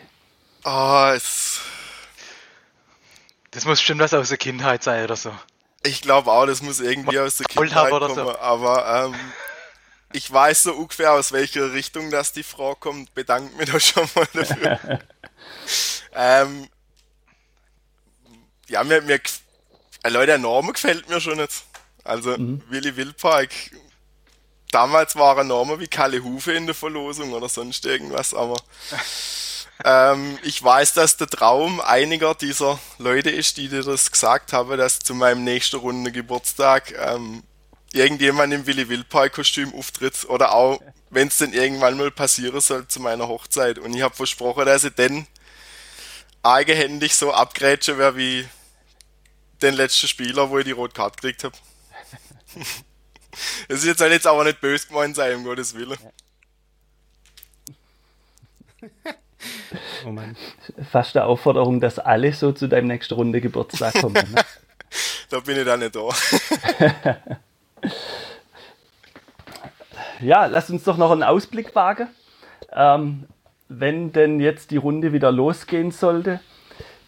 [0.63, 1.61] Ah, es,
[3.51, 5.31] Das muss bestimmt was aus der Kindheit sein oder so.
[5.83, 8.15] ich glaube auch, das muss irgendwie aus der Kindheit oder so.
[8.15, 9.15] kommen, aber ähm,
[10.13, 13.13] ich weiß so ungefähr, aus welcher Richtung das die Frau kommt.
[13.13, 14.99] Bedanke mich da schon mal dafür.
[16.15, 16.67] ähm,
[18.67, 19.19] ja, mir, mir,
[20.05, 21.63] Leute, der Name gefällt mir schon nicht.
[22.07, 22.61] Also, mhm.
[22.69, 23.49] Willy Wildpark,
[24.71, 28.55] damals war ein Name wie Kalle Hufe in der Verlosung oder sonst irgendwas, aber
[29.85, 34.77] ähm, ich weiß, dass der Traum einiger dieser Leute ist, die dir das gesagt haben,
[34.77, 37.43] dass zu meinem nächsten Runde Geburtstag ähm,
[37.93, 40.79] irgendjemand im Willy Wildpark Kostüm auftritt oder auch,
[41.09, 43.79] wenn es denn irgendwann mal passieren soll zu meiner Hochzeit.
[43.79, 45.25] Und ich habe versprochen, dass ich dann
[46.43, 48.47] eigenhändig so abgrätsche wäre wie
[49.61, 51.57] den letzten Spieler, wo ich die Rotkarte gekriegt habe.
[53.67, 55.97] Das ist jetzt halt jetzt aber nicht böse gemeint sein, um Gottes Willen.
[60.05, 60.35] Oh Mann.
[60.91, 64.13] Fast eine Aufforderung, dass alle so zu deinem nächsten Runde Geburtstag kommen.
[64.13, 64.41] Ne?
[65.29, 66.09] da bin ich dann nicht da.
[70.21, 72.07] ja, lass uns doch noch einen Ausblick wagen.
[72.71, 73.25] Ähm,
[73.69, 76.39] wenn denn jetzt die Runde wieder losgehen sollte,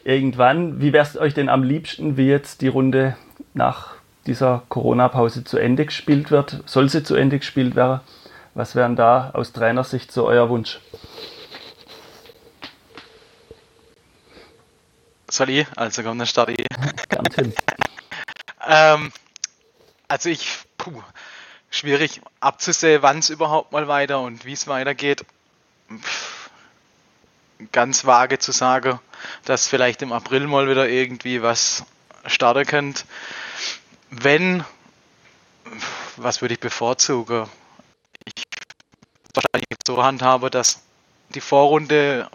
[0.03, 3.17] irgendwann, wie wäre es euch denn am liebsten, wie jetzt die Runde
[3.53, 3.98] nach
[4.29, 6.63] dieser Corona-Pause zu Ende gespielt wird?
[6.65, 7.99] Soll sie zu Ende gespielt werden?
[8.53, 10.79] Was wären da aus Trainersicht so euer Wunsch?
[15.29, 15.67] Soll ich?
[15.75, 16.65] Also komm, dann starte ich.
[17.09, 17.53] Ganz hin.
[18.67, 19.11] ähm,
[20.07, 21.01] also ich, puh,
[21.69, 25.25] schwierig abzusehen, wann es überhaupt mal weiter und wie es weitergeht.
[25.91, 26.49] Pff,
[27.71, 28.99] ganz vage zu sagen,
[29.45, 31.83] dass vielleicht im April mal wieder irgendwie was
[32.25, 33.03] starten könnte.
[34.11, 34.63] Wenn,
[36.17, 37.47] was würde ich bevorzugen?
[38.25, 38.43] Ich
[39.35, 40.81] wahrscheinlich so handhabe, dass
[41.29, 42.29] die Vorrunde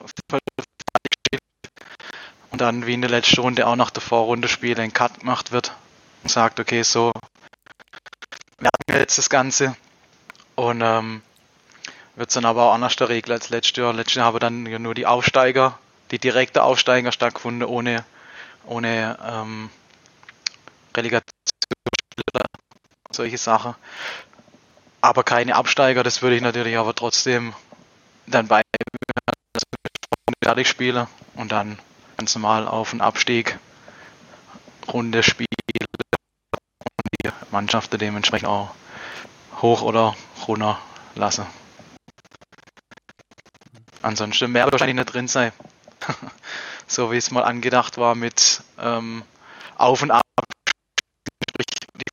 [2.51, 5.51] und dann wie in der letzten Runde auch nach der Vorrunde Spiel ein Cut gemacht
[5.51, 5.75] wird
[6.23, 7.13] und sagt, okay, so
[8.61, 9.77] merken wir jetzt das Ganze
[10.55, 11.23] und ähm,
[12.15, 13.93] wird es dann aber auch anders der Regel als letztes Jahr.
[13.93, 15.77] Letztes Jahr haben dann nur die Aufsteiger,
[16.13, 18.05] die direkte Aufsteiger stattgefunden, ohne,
[18.65, 19.71] ohne ähm,
[20.97, 21.35] Relegation
[23.11, 23.75] solche Sachen.
[25.01, 27.55] Aber keine Absteiger, das würde ich natürlich aber trotzdem
[28.27, 28.63] dann bei
[30.43, 31.79] fertig spielen und dann
[32.17, 33.59] ganz normal auf den Abstieg,
[34.93, 35.47] Runde spielen
[35.81, 38.75] und die Mannschaften dementsprechend auch
[39.63, 40.15] hoch oder
[40.47, 40.79] runter
[41.15, 41.47] lassen.
[44.03, 45.53] Ansonsten mehr wahrscheinlich nicht drin sein.
[46.87, 49.23] so wie es mal angedacht war mit ähm,
[49.77, 50.23] Auf und Ab,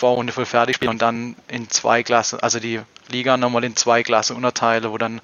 [0.02, 4.02] Vorrunde voll fertig spielen und dann in zwei Klassen, also die Liga nochmal in zwei
[4.02, 5.22] Klassen unterteile, wo dann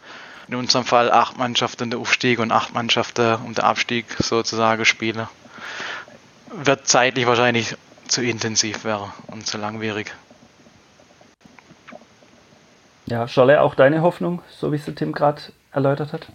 [0.47, 5.27] in unserem Fall acht Mannschaften der Aufstieg und acht Mannschaften um den Abstieg sozusagen spielen.
[6.51, 7.75] Wird zeitlich wahrscheinlich
[8.07, 10.13] zu intensiv werden und zu langwierig.
[13.07, 16.27] Ja, Scholle, auch deine Hoffnung, so wie es der Tim gerade erläutert hat?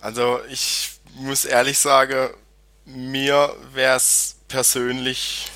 [0.00, 2.30] Also ich muss ehrlich sagen,
[2.86, 5.50] mir wäre es persönlich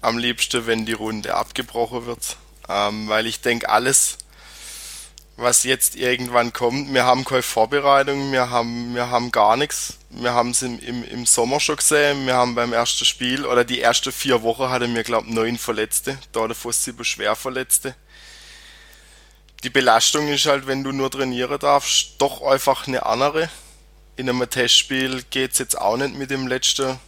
[0.00, 2.36] am liebsten, wenn die Runde abgebrochen wird,
[2.68, 4.18] ähm, weil ich denke, alles,
[5.36, 6.92] was jetzt irgendwann kommt.
[6.92, 9.94] Wir haben keine Vorbereitung, wir haben, wir haben gar nichts.
[10.10, 13.64] Wir haben es im, im, im Sommer schon gesehen, wir haben beim ersten Spiel oder
[13.64, 17.94] die ersten vier Wochen hatten wir, glaube ich, neun Verletzte, da davor sieben schwer Verletzte.
[19.62, 23.48] Die Belastung ist halt, wenn du nur trainieren darfst, doch einfach eine andere.
[24.16, 26.98] In einem Testspiel geht es jetzt auch nicht mit dem letzten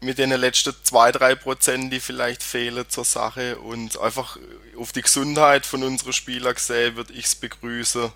[0.00, 4.38] mit den letzten zwei drei Prozent, die vielleicht fehlen zur Sache und einfach
[4.78, 8.10] auf die Gesundheit von unseren Spielern gesehen, würde ich es begrüßen.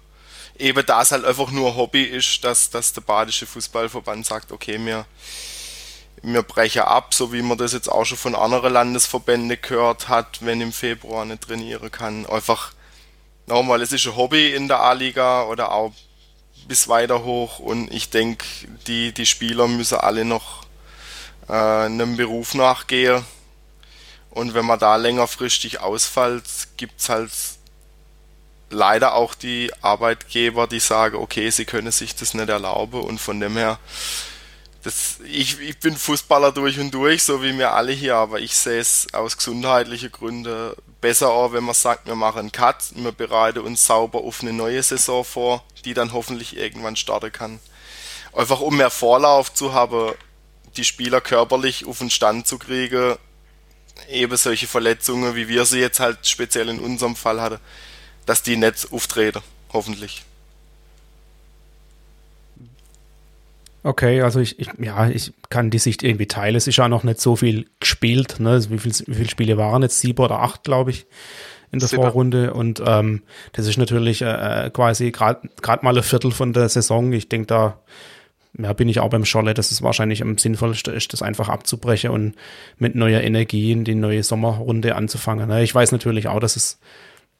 [0.59, 4.78] Eben da es halt einfach nur Hobby ist, dass, dass der Badische Fußballverband sagt, okay,
[4.85, 5.05] wir,
[6.22, 10.39] wir brechen ab, so wie man das jetzt auch schon von anderen Landesverbänden gehört hat,
[10.45, 12.24] wenn im Februar nicht trainieren kann.
[12.26, 12.72] Einfach,
[13.47, 15.93] nochmal, es ist ein Hobby in der A-Liga oder auch
[16.68, 18.47] bis weiter hoch und ich denke,
[18.87, 20.63] die, die Spieler müssen alle noch
[21.49, 23.24] äh, einem Beruf nachgehe.
[24.30, 26.45] Und wenn man da längerfristig ausfällt,
[26.76, 27.30] gibt es halt
[28.70, 33.38] leider auch die Arbeitgeber, die sagen, okay, sie können sich das nicht erlauben und von
[33.40, 33.78] dem her,
[34.82, 38.55] das, ich, ich bin Fußballer durch und durch, so wie wir alle hier, aber ich
[38.55, 43.12] sehe es aus gesundheitlichen Gründen besser auch, wenn man sagt, wir machen einen Cut, wir
[43.12, 47.61] bereiten uns sauber auf eine neue Saison vor, die dann hoffentlich irgendwann starten kann.
[48.34, 50.12] Einfach um mehr Vorlauf zu haben,
[50.76, 53.16] die Spieler körperlich auf den Stand zu kriegen,
[54.10, 57.58] eben solche Verletzungen, wie wir sie jetzt halt speziell in unserem Fall hatten,
[58.26, 59.40] dass die nicht auftreten,
[59.72, 60.22] hoffentlich.
[63.86, 66.56] Okay, also ich, ich, ja, ich kann die Sicht irgendwie teilen.
[66.56, 68.40] Es ist ja noch nicht so viel gespielt.
[68.40, 68.64] Ne?
[68.70, 70.00] Wie, viel, wie viele Spiele waren jetzt?
[70.00, 71.04] Sieben oder acht, glaube ich,
[71.70, 72.02] in der Sieben.
[72.02, 72.54] Vorrunde.
[72.54, 73.22] Und ähm,
[73.52, 75.50] das ist natürlich äh, quasi gerade
[75.82, 77.12] mal ein Viertel von der Saison.
[77.12, 77.78] Ich denke, da
[78.57, 82.11] ja, bin ich auch beim Scholle, dass es wahrscheinlich am sinnvollsten ist, das einfach abzubrechen
[82.11, 82.34] und
[82.78, 85.48] mit neuer Energie in die neue Sommerrunde anzufangen.
[85.48, 85.62] Ne?
[85.62, 86.78] Ich weiß natürlich auch, dass es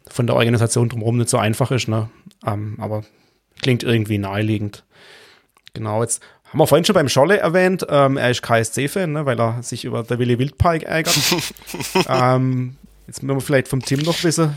[0.09, 2.11] von der Organisation drumherum nicht so einfach ist, ne?
[2.45, 3.05] Ähm, aber
[3.62, 4.85] klingt irgendwie naheliegend.
[5.73, 9.41] Genau, jetzt haben wir vorhin schon beim Scholle erwähnt, ähm, er ist KSC-Fan, ne, weil
[9.41, 11.19] er sich über der Willi Wildpark ärgert.
[12.09, 14.55] ähm, jetzt müssen wir vielleicht vom Team noch wissen,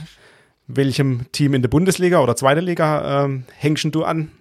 [0.67, 4.31] welchem Team in der Bundesliga oder zweiter Liga ähm, hängst du an?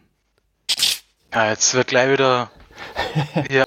[1.32, 2.50] Ja, jetzt wird gleich wieder
[3.50, 3.64] ja,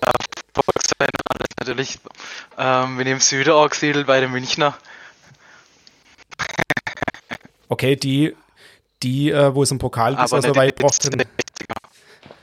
[1.00, 2.00] sein, alles natürlich.
[2.58, 4.78] Ähm, wir nehmen Süder angesiedelt bei den Münchner.
[7.68, 8.36] Okay, die,
[9.04, 11.24] die, äh, wo es im Pokal bis so weit brauchten.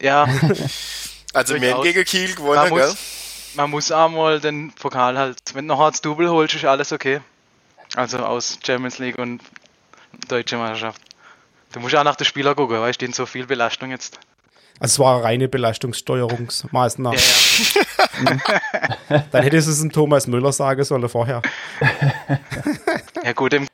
[0.00, 0.24] Ja.
[1.32, 2.88] also wir haben gegen Kiel gewonnen, man gell?
[2.88, 2.96] Muss,
[3.54, 7.20] man muss einmal den Pokal halt, wenn du noch als Double holst, ist alles okay.
[7.94, 9.40] Also aus Champions League und
[10.28, 11.00] Deutsche Meisterschaft.
[11.72, 14.18] Du musst auch nach den Spieler gucken, weißt du, so viel Belastung jetzt.
[14.78, 17.16] Also es war eine reine Belastungssteuerungsmaßnahme.
[17.16, 18.36] Ja.
[19.30, 21.42] Dann hätte es ein Thomas Müller sagen sollen vorher.
[23.24, 23.66] ja gut, dem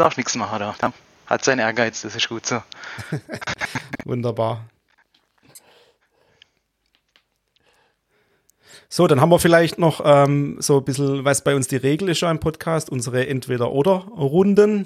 [0.00, 0.92] darf nichts machen, da.
[1.26, 2.62] Hat seinen Ehrgeiz, das ist gut so.
[4.04, 4.64] Wunderbar.
[8.92, 12.08] So, dann haben wir vielleicht noch ähm, so ein bisschen, was bei uns die Regel
[12.08, 14.84] ist schon im Podcast, unsere Entweder-Oder-Runden.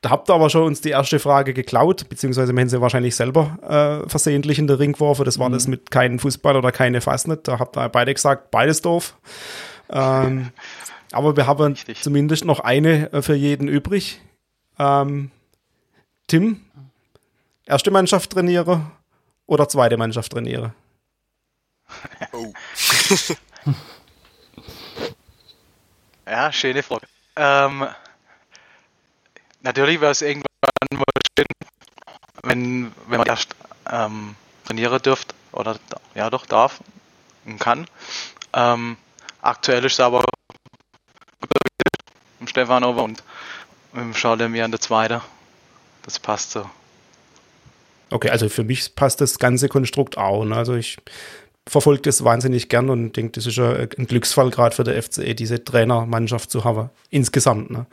[0.00, 3.14] Da habt ihr aber schon uns die erste Frage geklaut, beziehungsweise wir haben sie wahrscheinlich
[3.14, 3.58] selber
[4.06, 5.26] äh, versehentlich in den Ring geworfen.
[5.26, 5.52] Das war mhm.
[5.52, 7.46] das mit keinem Fußball oder keine Fastnet.
[7.46, 9.18] Da habt ihr beide gesagt, beides doof.
[9.90, 10.48] Ähm,
[11.12, 12.00] aber wir haben Richtig.
[12.00, 14.22] zumindest noch eine äh, für jeden übrig.
[14.78, 15.30] Ähm,
[16.26, 16.62] Tim,
[17.66, 18.80] erste Mannschaft trainiere
[19.44, 20.72] oder zweite Mannschaft trainiere?
[22.32, 22.52] Oh.
[26.26, 27.06] ja, schöne Frage.
[27.36, 27.86] Ähm,
[29.60, 30.48] natürlich wäre es irgendwann
[30.94, 31.04] mal
[31.38, 31.46] schön,
[32.42, 33.54] wenn, wenn man erst
[33.90, 34.34] ähm,
[34.64, 35.78] trainieren dürft oder
[36.14, 36.80] ja doch darf
[37.44, 37.86] und kann.
[38.52, 38.96] Ähm,
[39.40, 40.24] aktuell ist es aber
[42.40, 43.22] im Stefan Over und
[43.94, 45.20] im Charles mir an der Zweite.
[46.02, 46.68] Das passt so.
[48.10, 50.44] Okay, also für mich passt das ganze Konstrukt auch.
[50.44, 50.56] Ne?
[50.56, 50.98] Also ich
[51.66, 55.34] verfolge das wahnsinnig gern und denke, das ist ja ein Glücksfall gerade für der FCE,
[55.34, 56.90] diese Trainermannschaft zu haben.
[57.10, 57.70] Insgesamt.
[57.70, 57.86] Ne?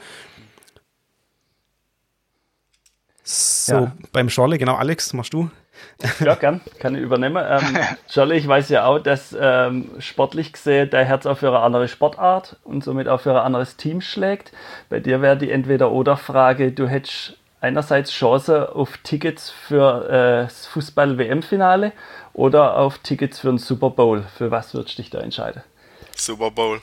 [3.24, 3.92] So, ja.
[4.12, 5.52] beim Schorle, genau, Alex, machst du?
[6.20, 7.46] Ja, gern, kann ich übernehmen.
[7.48, 7.78] Ähm,
[8.10, 12.58] Schorle, ich weiß ja auch, dass ähm, sportlich gesehen dein Herz für eine andere Sportart
[12.64, 14.52] und somit für ein anderes Team schlägt.
[14.90, 21.94] Bei dir wäre die Entweder-Oder-Frage, du hättest einerseits Chance auf Tickets für äh, das Fußball-WM-Finale
[22.34, 24.26] oder auf Tickets für den Super Bowl.
[24.38, 25.64] Für was würdest du dich da entscheiden?
[26.16, 26.82] Super Bowl.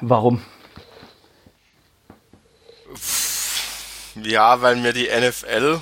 [0.00, 0.42] Warum?
[4.22, 5.80] Ja, weil mir die NFL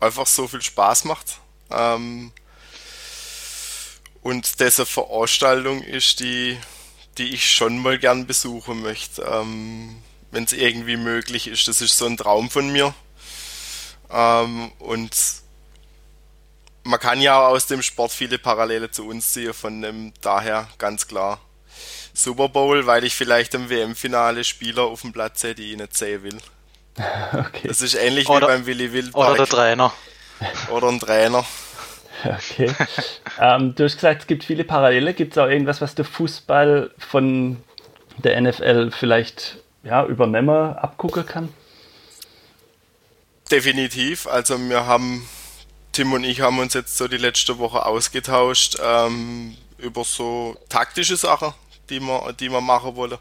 [0.00, 1.38] einfach so viel Spaß macht.
[1.70, 2.32] Ähm,
[4.22, 6.58] und das eine Veranstaltung ist, die,
[7.18, 9.22] die ich schon mal gern besuchen möchte.
[9.22, 9.96] Ähm,
[10.30, 11.68] Wenn es irgendwie möglich ist.
[11.68, 12.94] Das ist so ein Traum von mir.
[14.14, 15.10] Ähm, und
[16.84, 21.08] man kann ja aus dem Sport viele Parallele zu uns ziehen, von dem daher ganz
[21.08, 21.40] klar
[22.12, 25.96] Super Bowl, weil ich vielleicht im WM-Finale Spieler auf dem Platz hätte, die ich nicht
[25.96, 26.38] sehen will.
[27.32, 27.66] Okay.
[27.66, 29.16] Das ist ähnlich oder, wie beim Willy Wild.
[29.16, 29.92] Oder der Trainer.
[30.70, 31.44] Oder ein Trainer.
[32.24, 32.72] Okay.
[33.40, 35.12] ähm, du hast gesagt, es gibt viele Parallele.
[35.12, 37.56] Gibt es auch irgendwas, was der Fußball von
[38.18, 41.48] der NFL vielleicht ja, übernehmen, abgucken kann?
[43.50, 44.26] Definitiv.
[44.26, 45.28] Also wir haben,
[45.92, 51.16] Tim und ich haben uns jetzt so die letzte Woche ausgetauscht ähm, über so taktische
[51.16, 51.52] Sachen,
[51.90, 53.18] die wir, die wir machen wollen.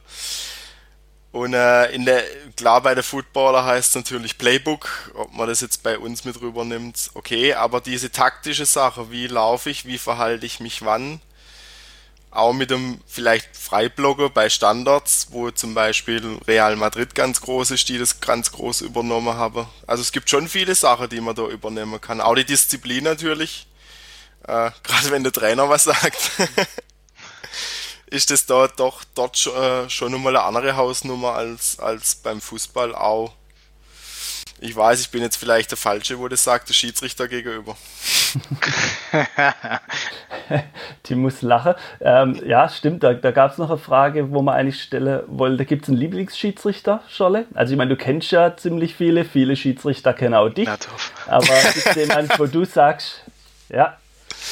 [1.33, 2.23] Und äh, in der,
[2.55, 6.39] klar bei der Footballer heißt es natürlich Playbook, ob man das jetzt bei uns mit
[6.39, 11.21] rübernimmt, okay, aber diese taktische Sache, wie laufe ich, wie verhalte ich mich wann,
[12.35, 17.89] auch mit dem vielleicht Freiblogger bei Standards, wo zum Beispiel Real Madrid ganz groß ist,
[17.89, 19.67] die das ganz groß übernommen haben.
[19.87, 22.21] Also es gibt schon viele Sachen, die man da übernehmen kann.
[22.21, 23.67] Auch die Disziplin natürlich.
[24.47, 26.31] Äh, Gerade wenn der Trainer was sagt,
[28.07, 32.95] ist das da doch dort äh, schon nochmal eine andere Hausnummer als, als beim Fußball
[32.95, 33.33] auch.
[34.65, 37.75] Ich weiß, ich bin jetzt vielleicht der Falsche, wo das sagt, der Schiedsrichter gegenüber.
[41.05, 41.73] Die muss lachen.
[41.99, 45.65] Ähm, ja, stimmt, da, da gab es noch eine Frage, wo man eigentlich stellen wollte.
[45.65, 47.45] Gibt es einen Lieblingsschiedsrichter, Scholle?
[47.53, 50.69] Also ich meine, du kennst ja ziemlich viele, viele Schiedsrichter kennen auch dich.
[51.27, 53.25] Aber gibt es jemanden, wo du sagst,
[53.67, 53.97] ja,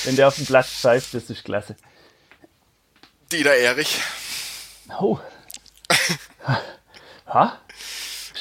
[0.04, 1.78] wenn der auf dem Platz pfeift, das ist klasse.
[3.32, 3.98] Dieter Erich.
[5.00, 5.20] Oh.
[7.28, 7.58] ha?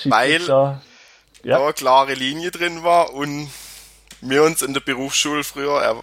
[0.07, 0.81] Weil
[1.43, 1.59] ja.
[1.59, 3.51] da eine klare Linie drin war und
[4.21, 6.03] wir uns in der Berufsschule früher, er,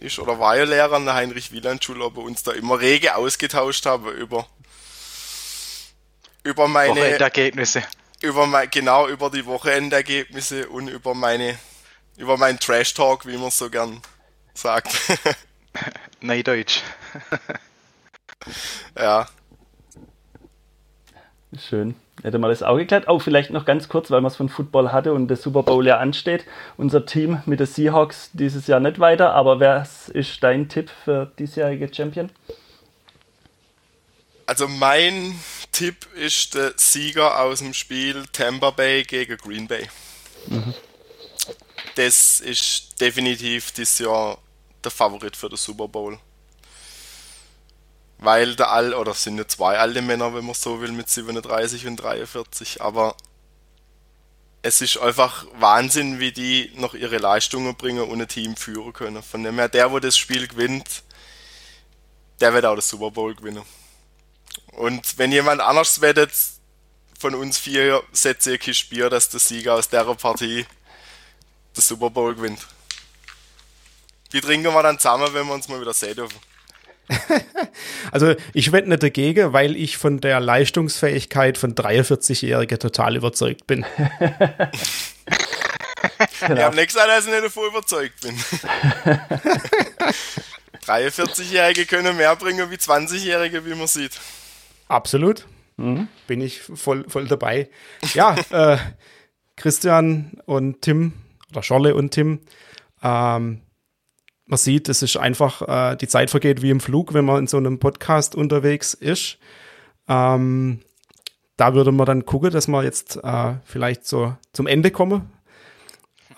[0.00, 4.12] ist oder war ja Lehrer an der Heinrich-Wieland-Schule, aber uns da immer rege ausgetauscht haben
[4.12, 4.46] über,
[6.42, 7.82] über meine Wochenendergebnisse.
[8.20, 11.58] Über mein, genau, über die Wochenendergebnisse und über meine,
[12.16, 14.00] über meinen Trash-Talk, wie man so gern
[14.54, 14.88] sagt.
[16.20, 16.80] Neudeutsch.
[18.96, 19.28] ja.
[21.58, 21.94] Schön.
[22.22, 23.08] Hätte mal das Auge geklärt.
[23.08, 25.86] Oh, vielleicht noch ganz kurz, weil man es von Football hatte und der Super Bowl
[25.86, 26.44] ja ansteht.
[26.76, 31.30] Unser Team mit den Seahawks dieses Jahr nicht weiter, aber wer ist dein Tipp für
[31.38, 32.30] diesjährige Champion?
[34.46, 35.38] Also mein
[35.72, 39.86] Tipp ist der Sieger aus dem Spiel Tampa Bay gegen Green Bay.
[40.46, 40.72] Mhm.
[41.96, 44.38] Das ist definitiv dieses Jahr
[44.84, 46.18] der Favorit für den Super Bowl.
[48.18, 51.86] Weil der all, oder sind ja zwei alte Männer, wenn man so will, mit 37
[51.86, 53.14] und 43, aber
[54.62, 59.22] es ist einfach Wahnsinn, wie die noch ihre Leistungen bringen und ein Team führen können.
[59.22, 61.02] Von dem her, der, wo das Spiel gewinnt,
[62.40, 63.62] der wird auch das Super Bowl gewinnen.
[64.72, 66.32] Und wenn jemand anders wettet,
[67.18, 70.66] von uns vier setze ich ein Bier, dass der Sieger aus der Partie
[71.74, 72.66] das Super Bowl gewinnt.
[74.32, 76.38] Die trinken wir dann zusammen, wenn wir uns mal wieder sehen dürfen.
[78.12, 83.84] also ich wette nicht dagegen, weil ich von der Leistungsfähigkeit von 43-Jährigen total überzeugt bin.
[84.18, 84.70] genau.
[86.38, 88.36] Ich habe nicht gesagt, dass ich nicht davon überzeugt bin.
[90.86, 94.12] 43-Jährige können mehr bringen wie 20-Jährige, wie man sieht.
[94.88, 95.46] Absolut.
[95.76, 96.08] Mhm.
[96.26, 97.68] Bin ich voll, voll dabei.
[98.14, 98.78] Ja, äh,
[99.56, 101.12] Christian und Tim,
[101.50, 102.40] oder Scholle und Tim,
[103.02, 103.62] ähm,
[104.46, 107.46] man sieht, es ist einfach, äh, die Zeit vergeht wie im Flug, wenn man in
[107.46, 109.38] so einem Podcast unterwegs ist.
[110.08, 110.80] Ähm,
[111.56, 115.32] da würde man dann gucken, dass wir jetzt äh, vielleicht so zum Ende kommen.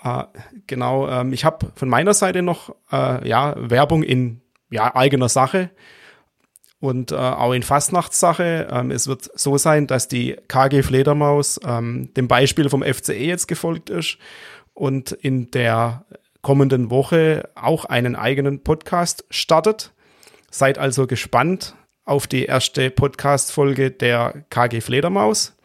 [0.03, 0.23] Äh,
[0.65, 5.69] genau, ähm, ich habe von meiner Seite noch äh, ja, Werbung in ja, eigener Sache
[6.79, 8.67] und äh, auch in Fastnachtssache.
[8.71, 13.47] Ähm, es wird so sein, dass die KG Fledermaus ähm, dem Beispiel vom FCE jetzt
[13.47, 14.17] gefolgt ist
[14.73, 16.05] und in der
[16.41, 19.93] kommenden Woche auch einen eigenen Podcast startet.
[20.51, 21.75] Seid also gespannt
[22.05, 25.55] auf die erste Podcast-Folge der KG Fledermaus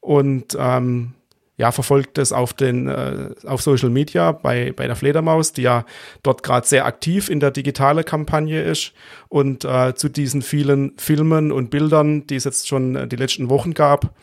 [0.00, 1.14] und ähm,
[1.58, 5.86] ja, verfolgt es auf den äh, auf Social Media bei, bei der Fledermaus, die ja
[6.22, 8.92] dort gerade sehr aktiv in der digitalen Kampagne ist.
[9.28, 13.48] Und äh, zu diesen vielen Filmen und Bildern, die es jetzt schon äh, die letzten
[13.48, 14.14] Wochen gab,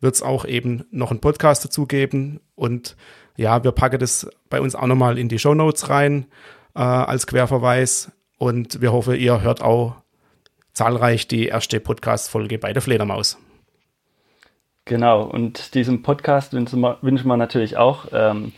[0.00, 2.40] wird es auch eben noch einen Podcast dazu geben.
[2.54, 2.96] Und
[3.38, 6.26] ja, wir packen das bei uns auch nochmal in die Show Notes rein
[6.74, 8.10] äh, als Querverweis.
[8.36, 9.94] Und wir hoffen, ihr hört auch
[10.72, 13.38] zahlreich die erste Podcast-Folge bei der Fledermaus.
[14.84, 18.52] Genau, und diesem Podcast wünschen wir, natürlich auch ähm,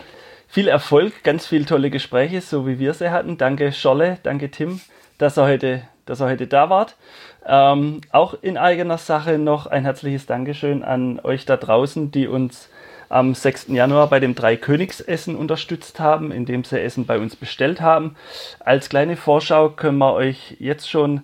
[0.49, 3.37] viel Erfolg, ganz viele tolle Gespräche, so wie wir sie hatten.
[3.37, 4.81] Danke Scholle, danke Tim,
[5.19, 6.97] dass ihr heute, dass ihr heute da wart.
[7.47, 12.71] Ähm, auch in eigener Sache noch ein herzliches Dankeschön an euch da draußen, die uns
[13.11, 13.67] am 6.
[13.69, 18.15] Januar bei dem Dreikönigsessen unterstützt haben, indem sie Essen bei uns bestellt haben.
[18.61, 21.23] Als kleine Vorschau können wir euch jetzt schon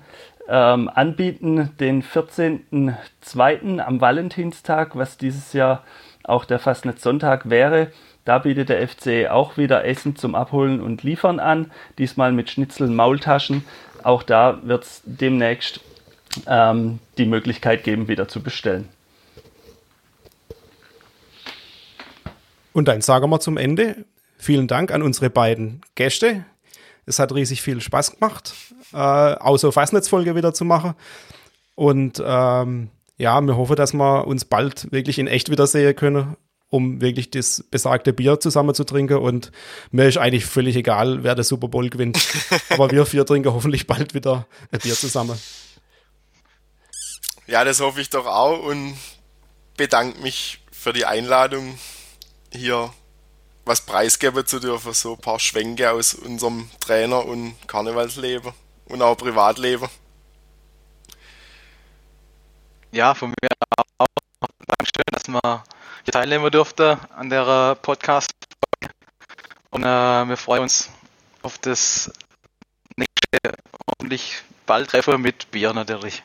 [0.48, 3.78] ähm, anbieten, den 14.02.
[3.78, 5.84] am Valentinstag, was dieses Jahr
[6.24, 7.92] auch der Fastnetz-Sonntag wäre.
[8.24, 12.96] Da bietet der FCE auch wieder Essen zum Abholen und Liefern an, diesmal mit Schnitzeln,
[12.96, 13.64] Maultaschen.
[14.02, 15.80] Auch da wird es demnächst
[16.48, 18.88] ähm, die Möglichkeit geben, wieder zu bestellen.
[22.76, 24.04] Und dann sagen wir zum Ende
[24.36, 26.44] vielen Dank an unsere beiden Gäste.
[27.06, 28.52] Es hat riesig viel Spaß gemacht,
[28.92, 30.92] äh, auch so Fastnetzfolge wieder zu machen.
[31.74, 36.36] Und ähm, ja, wir hoffen, dass wir uns bald wirklich in echt wiedersehen können,
[36.68, 39.16] um wirklich das besagte Bier zusammen zu trinken.
[39.20, 39.52] Und
[39.90, 42.18] mir ist eigentlich völlig egal, wer das Super Bowl gewinnt.
[42.68, 45.40] Aber wir vier trinken hoffentlich bald wieder ein Bier zusammen.
[47.46, 48.98] Ja, das hoffe ich doch auch und
[49.78, 51.78] bedanke mich für die Einladung
[52.56, 52.92] hier
[53.64, 58.52] was preisgeben zu dürfen, so ein paar Schwenke aus unserem Trainer- und Karnevalsleben
[58.86, 59.88] und auch Privatleben.
[62.92, 63.48] Ja, von mir
[63.98, 64.06] auch
[64.66, 65.64] Dankeschön, dass wir
[66.04, 68.30] hier teilnehmen durfte an der Podcast.
[69.70, 70.88] Und äh, wir freuen uns
[71.42, 72.10] auf das
[72.96, 76.22] nächste, hoffentlich bald Treffen mit Bier natürlich.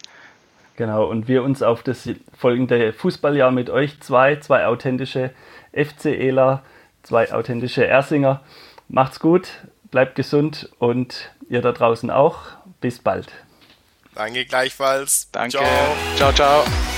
[0.81, 5.29] Genau, und wir uns auf das folgende Fußballjahr mit euch zwei, zwei authentische
[5.73, 6.63] FCEler,
[7.03, 8.41] zwei authentische Ersinger.
[8.87, 9.47] Macht's gut,
[9.91, 12.39] bleibt gesund und ihr da draußen auch.
[12.79, 13.27] Bis bald.
[14.15, 15.29] Danke gleichfalls.
[15.31, 15.59] Danke.
[15.59, 16.33] Ciao, ciao.
[16.33, 16.90] ciao.